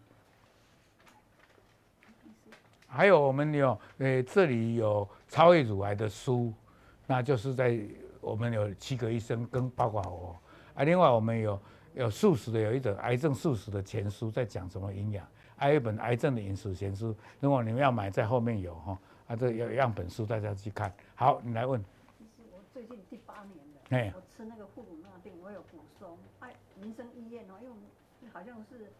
[2.89, 6.53] 还有我们有，呃，这里有超越乳癌的书，
[7.07, 7.79] 那就是在
[8.21, 10.39] 我们有七个医生跟包括我
[10.75, 11.59] 啊，另外我们有
[11.95, 15.27] 有素食的，有一本癌症素食的前书，在讲什么营养。
[15.55, 20.93] 还有一本癌症的饮食前书，如果你们要买，在后面有哈，啊，这有样本书，大家去看。
[21.15, 21.83] 好，你来问。
[22.19, 26.15] 其实我最近第八年了，哎，我吃那个护骨那定，我有骨松。
[26.41, 27.75] 哎，民生医院哦，因为
[28.31, 28.91] 好像是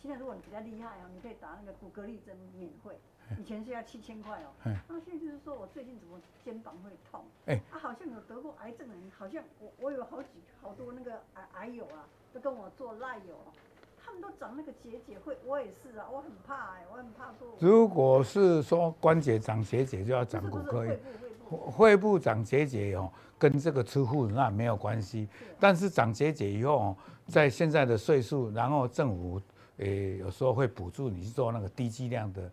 [0.00, 2.98] 现在如果你比较厉害哦，你可以打那个骨骼力针免费，
[3.38, 4.50] 以前是要七千块哦。
[4.64, 4.76] 嗯。
[4.88, 7.24] 那现在就是说我最近怎么肩膀会痛？
[7.46, 10.28] 哎，啊，好像有得过癌症的人，好像我我有好几
[10.62, 13.34] 好多那个癌癌友啊，都跟我做赖友。
[14.00, 17.54] 他们都长那个结节，会我也是啊，我很怕哎、欸，我很怕说。
[17.58, 20.86] 如果是说关节长结节，就要长骨科。
[21.76, 25.28] 肺部长结节哦，跟这个吃护那没有关系。
[25.60, 26.96] 但是长结节以后，
[27.26, 29.40] 在现在的岁数，然后政府
[29.78, 32.50] 诶有时候会补助你去做那个低剂量的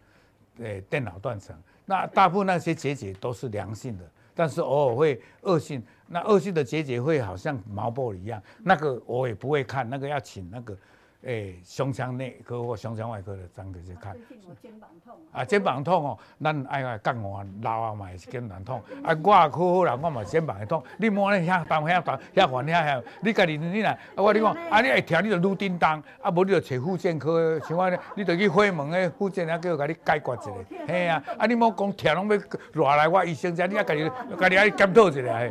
[0.59, 1.55] 诶电脑断层。
[1.85, 4.03] 那大部分那些结节都是良性的，
[4.33, 5.83] 但是偶尔会恶性。
[6.07, 10.77] 那恶性的结节会好像毛玻璃一样，那个我也不会看，那个要请那个。
[11.25, 14.15] 诶、欸，胸腔内科或胸腔外科的张医生看。
[14.61, 15.15] 肩膀痛。
[15.31, 18.77] 啊，肩膀痛哦，咱爱爱讲我老啊嘛是肩膀痛。
[19.03, 20.83] 啊，我考好人，我嘛肩膀会痛。
[20.97, 30.51] 你莫咧遐动遐动遐烦遐遐，你家己你来，啊我你讲，啊你会疼你就愈叮当，啊无你就找复健科，像我咧，你就去花门诶复健，啊叫甲你解决一下。
[30.87, 35.21] 嘿啊，啊你莫讲疼拢要赖来我医生遮，你啊家己家己爱检讨一下。
[35.21, 35.49] 诶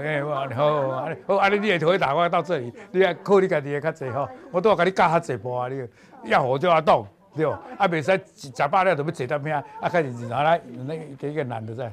[0.00, 0.90] 诶，好，好，
[1.26, 5.07] 好，啊你你会回答我到这里，你啊靠你家己诶较济吼，我都要甲你教。
[5.10, 5.68] 较济步啊！
[5.68, 7.52] 你要活就要动，对不？
[7.52, 11.92] 啊，袂使食饱了就要坐在遐，啊，开始然后来那个一个男的在。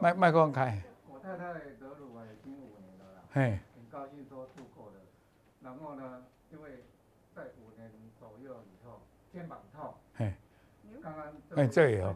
[0.00, 0.80] 麦麦克风开。
[1.08, 3.22] 我太太得乳癌已经五年了啦。
[3.32, 3.58] 嘿。
[3.74, 4.92] 很高兴说度过了，
[5.62, 6.84] 然后呢，因为
[7.34, 9.00] 在五年左右以后
[9.32, 9.94] 肩膀痛。
[10.16, 10.32] 嘿。
[11.02, 11.24] 刚刚。
[11.56, 12.14] 哎，这里有。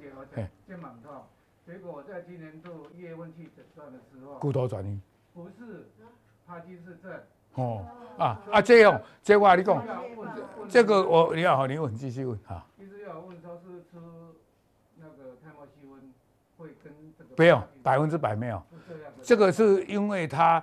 [0.67, 1.23] 肩膀痛，
[1.65, 4.39] 结果在今年度一月份去诊断的时候。
[4.39, 5.01] 骨头转移。
[5.33, 5.89] 不是，
[6.47, 7.13] 帕金森症。
[7.57, 7.85] 哦，
[8.19, 9.83] 啊啊，这样，这话你讲，
[10.69, 12.65] 这个我你要好，你问，继续问哈。
[12.79, 13.99] 其实要问他是吃
[14.97, 16.13] 那个泰莫西芬
[16.59, 17.31] 会跟这个。
[17.37, 18.63] 没有，百分之百没有。
[19.23, 20.63] 这个是因为他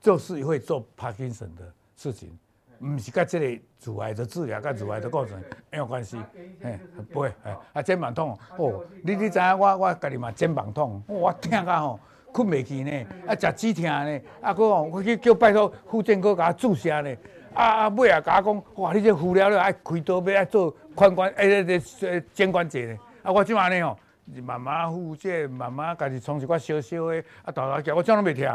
[0.00, 2.36] 就是会做帕金森的事情，
[2.80, 5.40] 不是跟这个阻碍的治疗跟阻碍的过程
[5.70, 6.18] 没有关系。
[6.62, 6.80] 哎，
[7.12, 12.00] 不会，哎，啊肩膀痛哦，你你知影我我家己嘛肩膀痛，我痛啊吼。
[12.36, 17.16] 困袂去呢，啊食止疼呢，啊，佮哦，我去叫拜托复健科甲我注射呢，
[17.54, 23.96] 啊啊尾啊甲我讲，哇，你这敷了了爱开刀要爱做髋关，哎，这这肩关节呢，啊，我怎安尼哦，
[24.44, 28.46] 慢慢敷这，慢慢家己创一寡小小的，啊，大大叫我怎拢袂疼，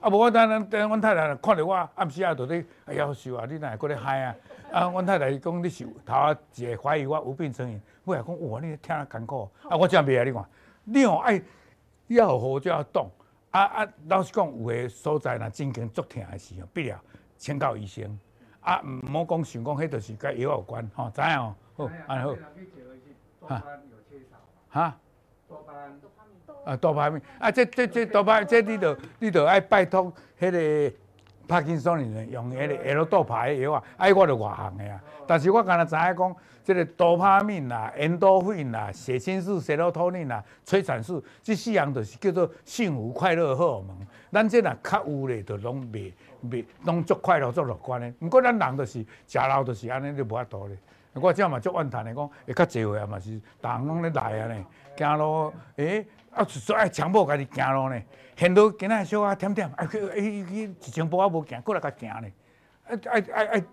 [0.00, 4.34] 啊，无我等等等，阮太太看着我暗时啊，就咧夭寿啊，你哪会搁咧嗨啊？
[4.72, 10.44] 啊，阮太太讲你是头啊一个怀疑我有病呻吟，尾啊讲哇，你听啊艰苦，啊，我真袂啊，你看，
[10.84, 11.42] 你哦爱。
[12.08, 13.10] 要好就要动。
[13.56, 17.00] 啊啊，老实讲，有的所在若真经足疼的时候，必要
[17.38, 18.18] 请教医生。
[18.60, 21.54] 啊，毋好讲想讲，迄著是甲药有关，吼，知影哦？
[21.74, 22.36] 好，安好。
[23.48, 23.64] 哈？
[24.68, 24.98] 哈？
[25.48, 26.00] 多巴胺。
[26.66, 27.22] 啊，多巴胺。
[27.38, 30.96] 啊，这这这多巴胺，这你著你著爱拜托迄个
[31.46, 35.00] 帕金森的人用迄个 L 多牌的药啊，哎，我着外行的啊。
[35.26, 43.96] 但是我敢若知影讲，即个多巴胺啦、endorphin 多酚啦、血清素、塞罗托尼啦、催产素，即四样着是叫做幸福快乐荷尔蒙。
[44.32, 46.12] 咱这若较有咧，着拢袂
[46.44, 48.12] 袂拢足快乐足乐观的。
[48.20, 50.76] 毋过咱人就是食老着是安尼，就无法度咧。
[51.14, 54.64] 我这样嘛足怨叹的讲，会较济岁啊嘛是，逐项拢咧来啊呢，
[54.98, 57.98] 行路诶，啊所爱强迫家己行路呢，
[58.36, 62.28] 现到今仔小可点点，哎去哎去一千步啊无行，过来较行呢，
[62.84, 63.64] 爱爱爱爱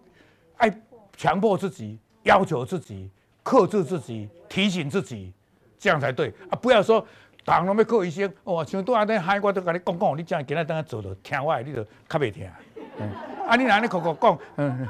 [0.58, 0.82] 爱
[1.18, 3.12] 强迫自己，要求自己，
[3.44, 5.34] 克制自己，提醒自己，
[5.78, 6.56] 这样才对啊！
[6.62, 7.02] 不要说
[7.46, 12.50] 逐项拢要靠医生，哦，像拄仔在海，我都甲你讲讲，你这样今仔等下做着听我的，你就较袂听。
[12.98, 13.12] 嗯、
[13.48, 14.88] 啊，你若安尼讲讲讲，嗯。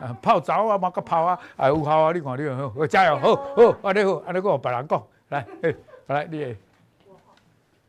[0.00, 2.10] 啊，泡澡啊，嘛个泡啊，啊有效啊！
[2.10, 6.56] 你看你好，我加油，好好，安尼好，安尼搁别人讲，来，诶，来你。
[7.04, 7.36] 我好，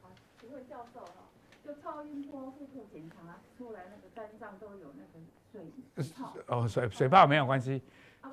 [0.01, 1.23] 好，请问教授哈，
[1.65, 5.90] 就超音波、腹部检查出来那个肝脏都有那个水泡。
[6.47, 7.81] 哦，水水泡没有关系，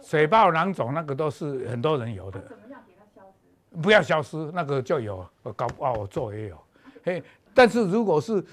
[0.00, 2.40] 水泡囊肿那个都是很多人有的。
[2.40, 3.80] 怎么样给它消失？
[3.80, 6.58] 不要消失，那个就有，搞不好我做也有，
[7.04, 7.22] 嘿，
[7.54, 8.44] 但是如果是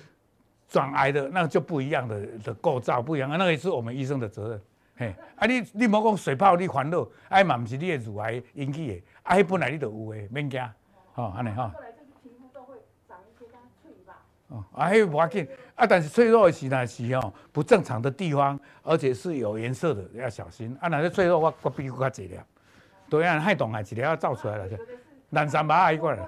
[0.67, 4.61] 转癌的，那就不一样的的构造不一样，那个也是我们医生的责任。
[4.97, 10.61] 嘿，啊你你莫讲水泡你烦恼，哎嘛毋是你的乳癌引起的，啊迄本来你就有诶，免惊，
[11.13, 11.63] 吼安尼吼。
[11.67, 13.45] 后来就是皮肤都会长一些
[13.81, 14.13] 脆吧。
[14.15, 14.34] 哦，
[14.73, 20.75] 啊迄无要紧，啊但是脆弱的时那是哦不正常的地方，而且是有颜色的要小心。
[20.79, 22.45] 啊，那些脆弱我我比较较济了，
[23.09, 24.77] 对啊，害动啊，一条要照出来了就，
[25.31, 26.19] 蓝三八啊一过来。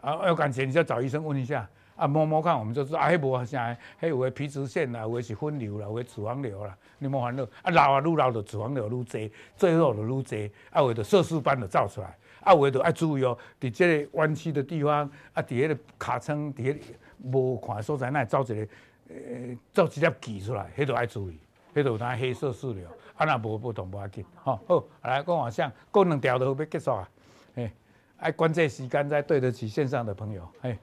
[0.00, 1.68] 啊有感觉你就找医生问一下。
[1.96, 7.42] 啊摸摸看，我们就知道啊，迄无啥，迄有诶皮脂腺啦，有诶是分瘤啦，有诶脂肪瘤啦，你莫烦恼。
[7.60, 16.78] 啊老啊愈老就脂肪瘤愈侪，赘肉就愈侪，啊有诶就色素斑就照出来，啊有诶就爱注意哦，伫这个弯曲的地方，啊伫迄个尻川，伫迄个
[17.22, 18.68] 无看所在，那照一个，诶、
[19.08, 21.38] 呃，照一粒记出来，迄就爱注意，
[21.74, 27.08] 迄就有当黑色素瘤，啊那无不动无要紧，吼好，来讲往下，过两条都要结束啊，
[27.54, 27.72] 诶，
[28.18, 30.78] 爱关键时间再对得起线上的朋友，诶。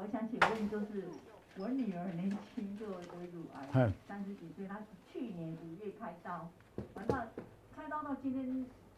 [0.00, 1.04] 我想请问，就是
[1.58, 3.44] 我女儿很年轻就得乳
[3.74, 4.80] 癌，三十几岁，她
[5.12, 6.48] 去年五月开刀，
[6.94, 7.28] 完了
[7.76, 8.42] 开刀到今天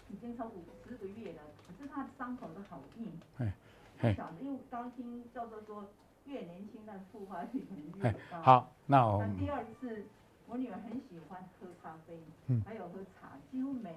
[0.08, 3.10] 已经超过十个月了，可是她的伤口都好硬。
[3.38, 3.52] 哎，
[4.00, 5.84] 不晓得，因为刚听教授说，
[6.30, 7.66] 越年轻那复发率
[7.96, 8.40] 越高。
[8.40, 9.22] 好，那我。
[9.22, 10.06] 那第二次，
[10.46, 13.94] 我女儿很喜欢喝咖啡，嗯，还有喝茶，几乎每。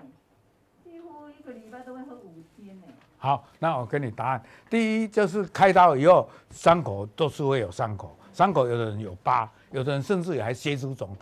[0.83, 2.87] 几乎一个礼拜都会喝五天呢。
[3.17, 4.43] 好，那我给你答案。
[4.69, 11.15] 第一就是开刀以后伤口都是会有伤口，伤口有的人有疤，有的人甚至也还血出肿、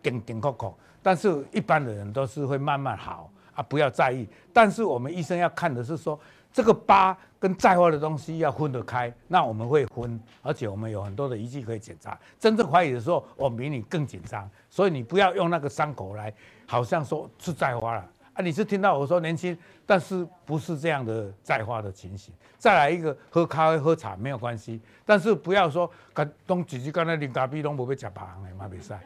[0.00, 0.78] 顶顶扣扣。
[1.02, 4.28] 但是一般的人都是会慢慢好啊，不要在意。
[4.52, 6.18] 但是我们医生要看的是说，
[6.52, 9.12] 这个疤跟再发的东西要分得开。
[9.26, 12.16] 那我们会分，而且我们有很多的仪器可以检查。
[12.38, 14.48] 真正怀疑的时候，我比你更紧张。
[14.68, 16.32] 所以你不要用那个伤口来，
[16.66, 18.08] 好像说是在花了。
[18.34, 22.32] 啊，你是听到我说年轻，但是不是这样的再发的情形。
[22.58, 29.00] 再来一个，喝咖啡、喝茶没有关系，但是不要说跟东几句刚才啉咖啡都不会吃旁的嘛比赛。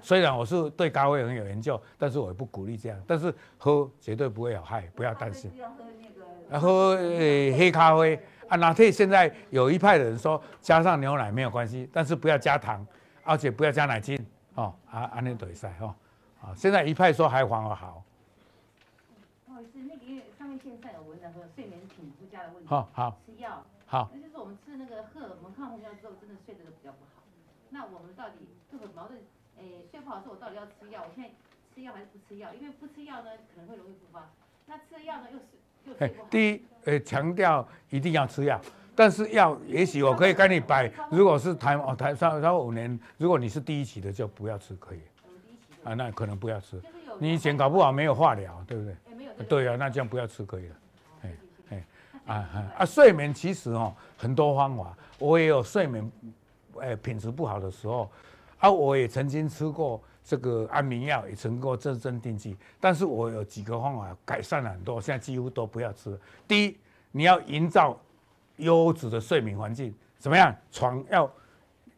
[0.00, 3.02] 虽然我是对咖啡很有研究，但是我也不鼓励这样。
[3.08, 5.50] 但是喝绝对不会有害，不要担心。
[6.50, 7.52] 要喝那个。
[7.52, 12.86] 喝黑咖啡啊，拿铁现在有一派的人说加上牛奶没有关系，但是不要加糖，
[13.22, 14.18] 而且不要加奶精
[14.54, 14.74] 哦。
[14.90, 15.94] 啊，安尼都会使哦。
[16.42, 18.02] 啊，现在一派说还反而好。
[20.62, 22.68] 现在有文人和睡眠品质佳的问题。
[22.68, 27.22] 好好吃药好，那就是我们吃那个荷尔蒙抗红药之后，真的睡得都比较不好。
[27.70, 28.36] 那我们到底
[28.70, 29.18] 这个矛盾？
[29.58, 31.02] 诶，睡不好的时候我到底要吃药？
[31.02, 31.30] 我现在
[31.74, 32.52] 吃药还是不吃药？
[32.52, 34.28] 因为不吃药呢，可能会容易复发。
[34.66, 35.44] 那吃了药呢，又是
[35.86, 36.28] 又睡不好。
[36.30, 38.60] 第一，呃，强调一定要吃药，
[38.94, 45.00] 但是药也许我可以跟你摆，如果是台哦台三三五年，如果你是第一期的就不要吃，可以。
[45.82, 46.80] 啊，那可能不要吃。
[47.18, 48.94] 你以前搞不好没有化疗，对不对？
[49.48, 50.74] 对啊，那这样不要吃可以了，
[51.22, 51.36] 哎
[51.70, 51.84] 哎
[52.26, 52.84] 啊啊啊！
[52.84, 56.12] 睡眠其实哦很多方法，我也有睡眠，
[56.78, 58.10] 哎品质不好的时候，
[58.58, 66.18] 啊我也曾经吃过这个安眠药，也成功镇镇定剂，但是我有几个方法改善了很多，现在几乎都不要吃。
[66.46, 66.76] 第一，
[67.12, 67.98] 你要营造
[68.56, 70.54] 优质的睡眠环境，怎么样？
[70.70, 71.30] 床要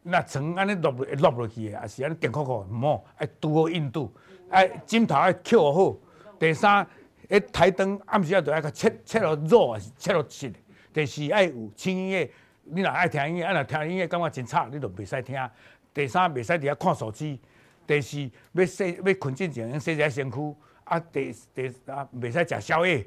[0.01, 4.11] 那床安尼落落落落去的，还是安尼硬壳壳，唔好，爱拄好硬度，
[4.49, 5.97] 哎枕头爱扣好。
[6.39, 6.87] 第三。
[7.29, 10.51] 诶，台灯暗时啊，要爱个切切落肉啊，是切落切。
[10.93, 12.29] 第四爱有轻音乐，
[12.65, 15.49] 你若爱听音乐，啊，若听音乐感觉真吵，你就袂使听。
[15.93, 17.39] 第三，袂使伫遐看手机。
[17.85, 20.55] 第四，要洗要困之前，先洗一下身躯。
[20.83, 23.05] 啊，第第啊，袂使食宵夜。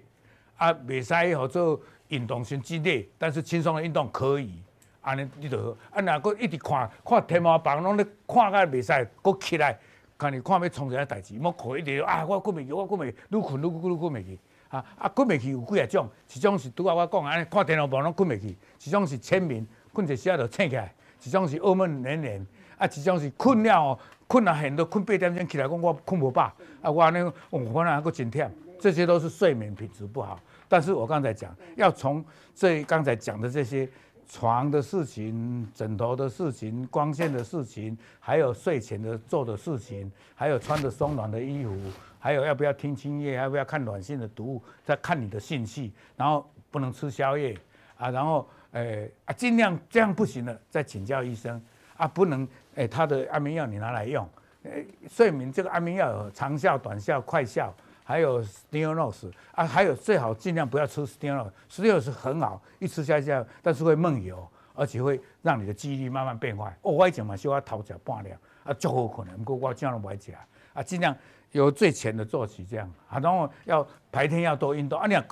[0.56, 4.62] 啊，袂使好做运动性激烈，但是轻松的运动可以。
[5.02, 5.76] 安尼你就好。
[5.90, 9.78] 啊，若阁一直看看天花板，拢咧看甲袂使，阁起来，
[10.16, 14.38] 看你看要创啥代志，莫看一直啊，我困袂去，我困袂去，愈困愈愈困袂去。
[14.68, 20.88] 啊啊，困袂去有几啊种，一种是拄仔我讲安尼，看天花板拢困袂去；一种是浅眠，困一时仔就醒起来；
[21.22, 22.46] 一种是噩梦连连，
[22.78, 26.52] 啊，一种是困了哦，困了很多，困八点钟起来讲我困不饱，
[26.82, 30.40] 啊，我安尼，我反而还佫真忝，这些都是睡眠品质不好。
[30.68, 32.24] 但是我刚才讲，要从
[32.54, 33.88] 这刚才讲的这些
[34.28, 41.76] 床的事情、枕头的事情、光线的事情，还有睡前的做的事情，还有穿的松软的衣服。
[42.18, 47.56] 还有要不要听轻音乐，要不要看软性的读物，再看你的兴趣，然后不能吃宵夜
[47.96, 51.62] 啊，然后诶啊尽量这样不行了，再请教医生
[51.96, 54.26] 啊，不能诶他的安眠药你拿来用，
[54.62, 57.74] 诶睡眠这个安眠药有长效、短效、快效，
[58.04, 66.74] 还有 Stilnox 啊，还有最好尽量不要吃 Stilnox，Stilnox 很好，一吃下去，但是会梦游，而且会让你的记忆力慢慢变坏。
[66.82, 68.28] 哦，我以前嘛小可偷食半粒，
[68.64, 70.32] 啊足好困的，不过我尽量不爱食
[70.72, 71.14] 啊，尽量。
[71.52, 75.06] 由最浅的做起，这样啊，然后要白天要多运动啊。
[75.06, 75.24] 你啊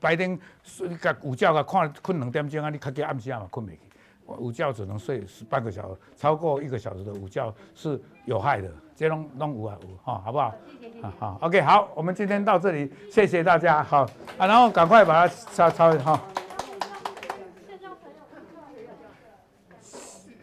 [0.00, 3.78] 白天睡个午觉个看困两点钟啊，你看见暗时啊嘛困不起。
[4.36, 8.70] 午觉只能睡半个小时，超过一个小时的午觉是有害的。
[8.94, 10.52] 这拢拢有啊五哈，好不好？
[10.80, 11.08] 谢谢谢谢。
[11.18, 14.02] 好，OK，好，我们今天到这里，谢谢大家，好
[14.36, 16.20] 啊，然后赶快把它抄抄哈。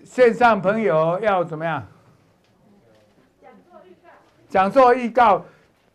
[0.04, 1.86] 线上朋友要怎么样？
[4.48, 5.44] 讲座预告，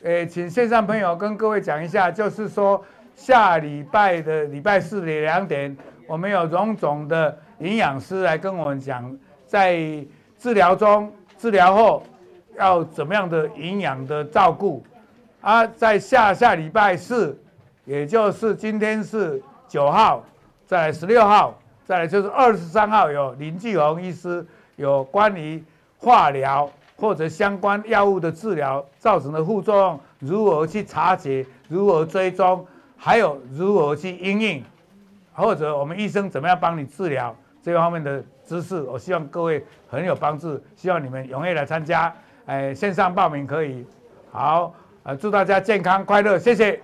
[0.02, 2.84] 诶，请线上朋友跟各位讲一下，就是说
[3.16, 5.74] 下礼拜的礼拜四的两点，
[6.06, 9.78] 我们有荣总的营养师来跟我们讲，在
[10.38, 12.02] 治疗中、治疗后
[12.58, 14.82] 要怎么样的营养的照顾。
[15.40, 17.38] 啊，在下下礼拜四，
[17.84, 20.24] 也就是今天是九号，
[20.66, 24.44] 在十六号，再就是二十三号，有林继红医师
[24.76, 25.62] 有关于
[25.98, 26.68] 化疗。
[26.96, 32.62] 或者相关药物的治疗造成的副作用，如何去察觉，如何追踪，
[32.94, 34.62] 还有如何去应应，
[35.32, 42.14] 或者我们医生怎么样帮你治疗这方面的知识，我希望各位很有帮助，希望你们踊跃来参加，
[42.46, 43.84] 哎，线上报名可以，
[44.30, 46.80] 好，呃，祝大家健康快乐，谢谢。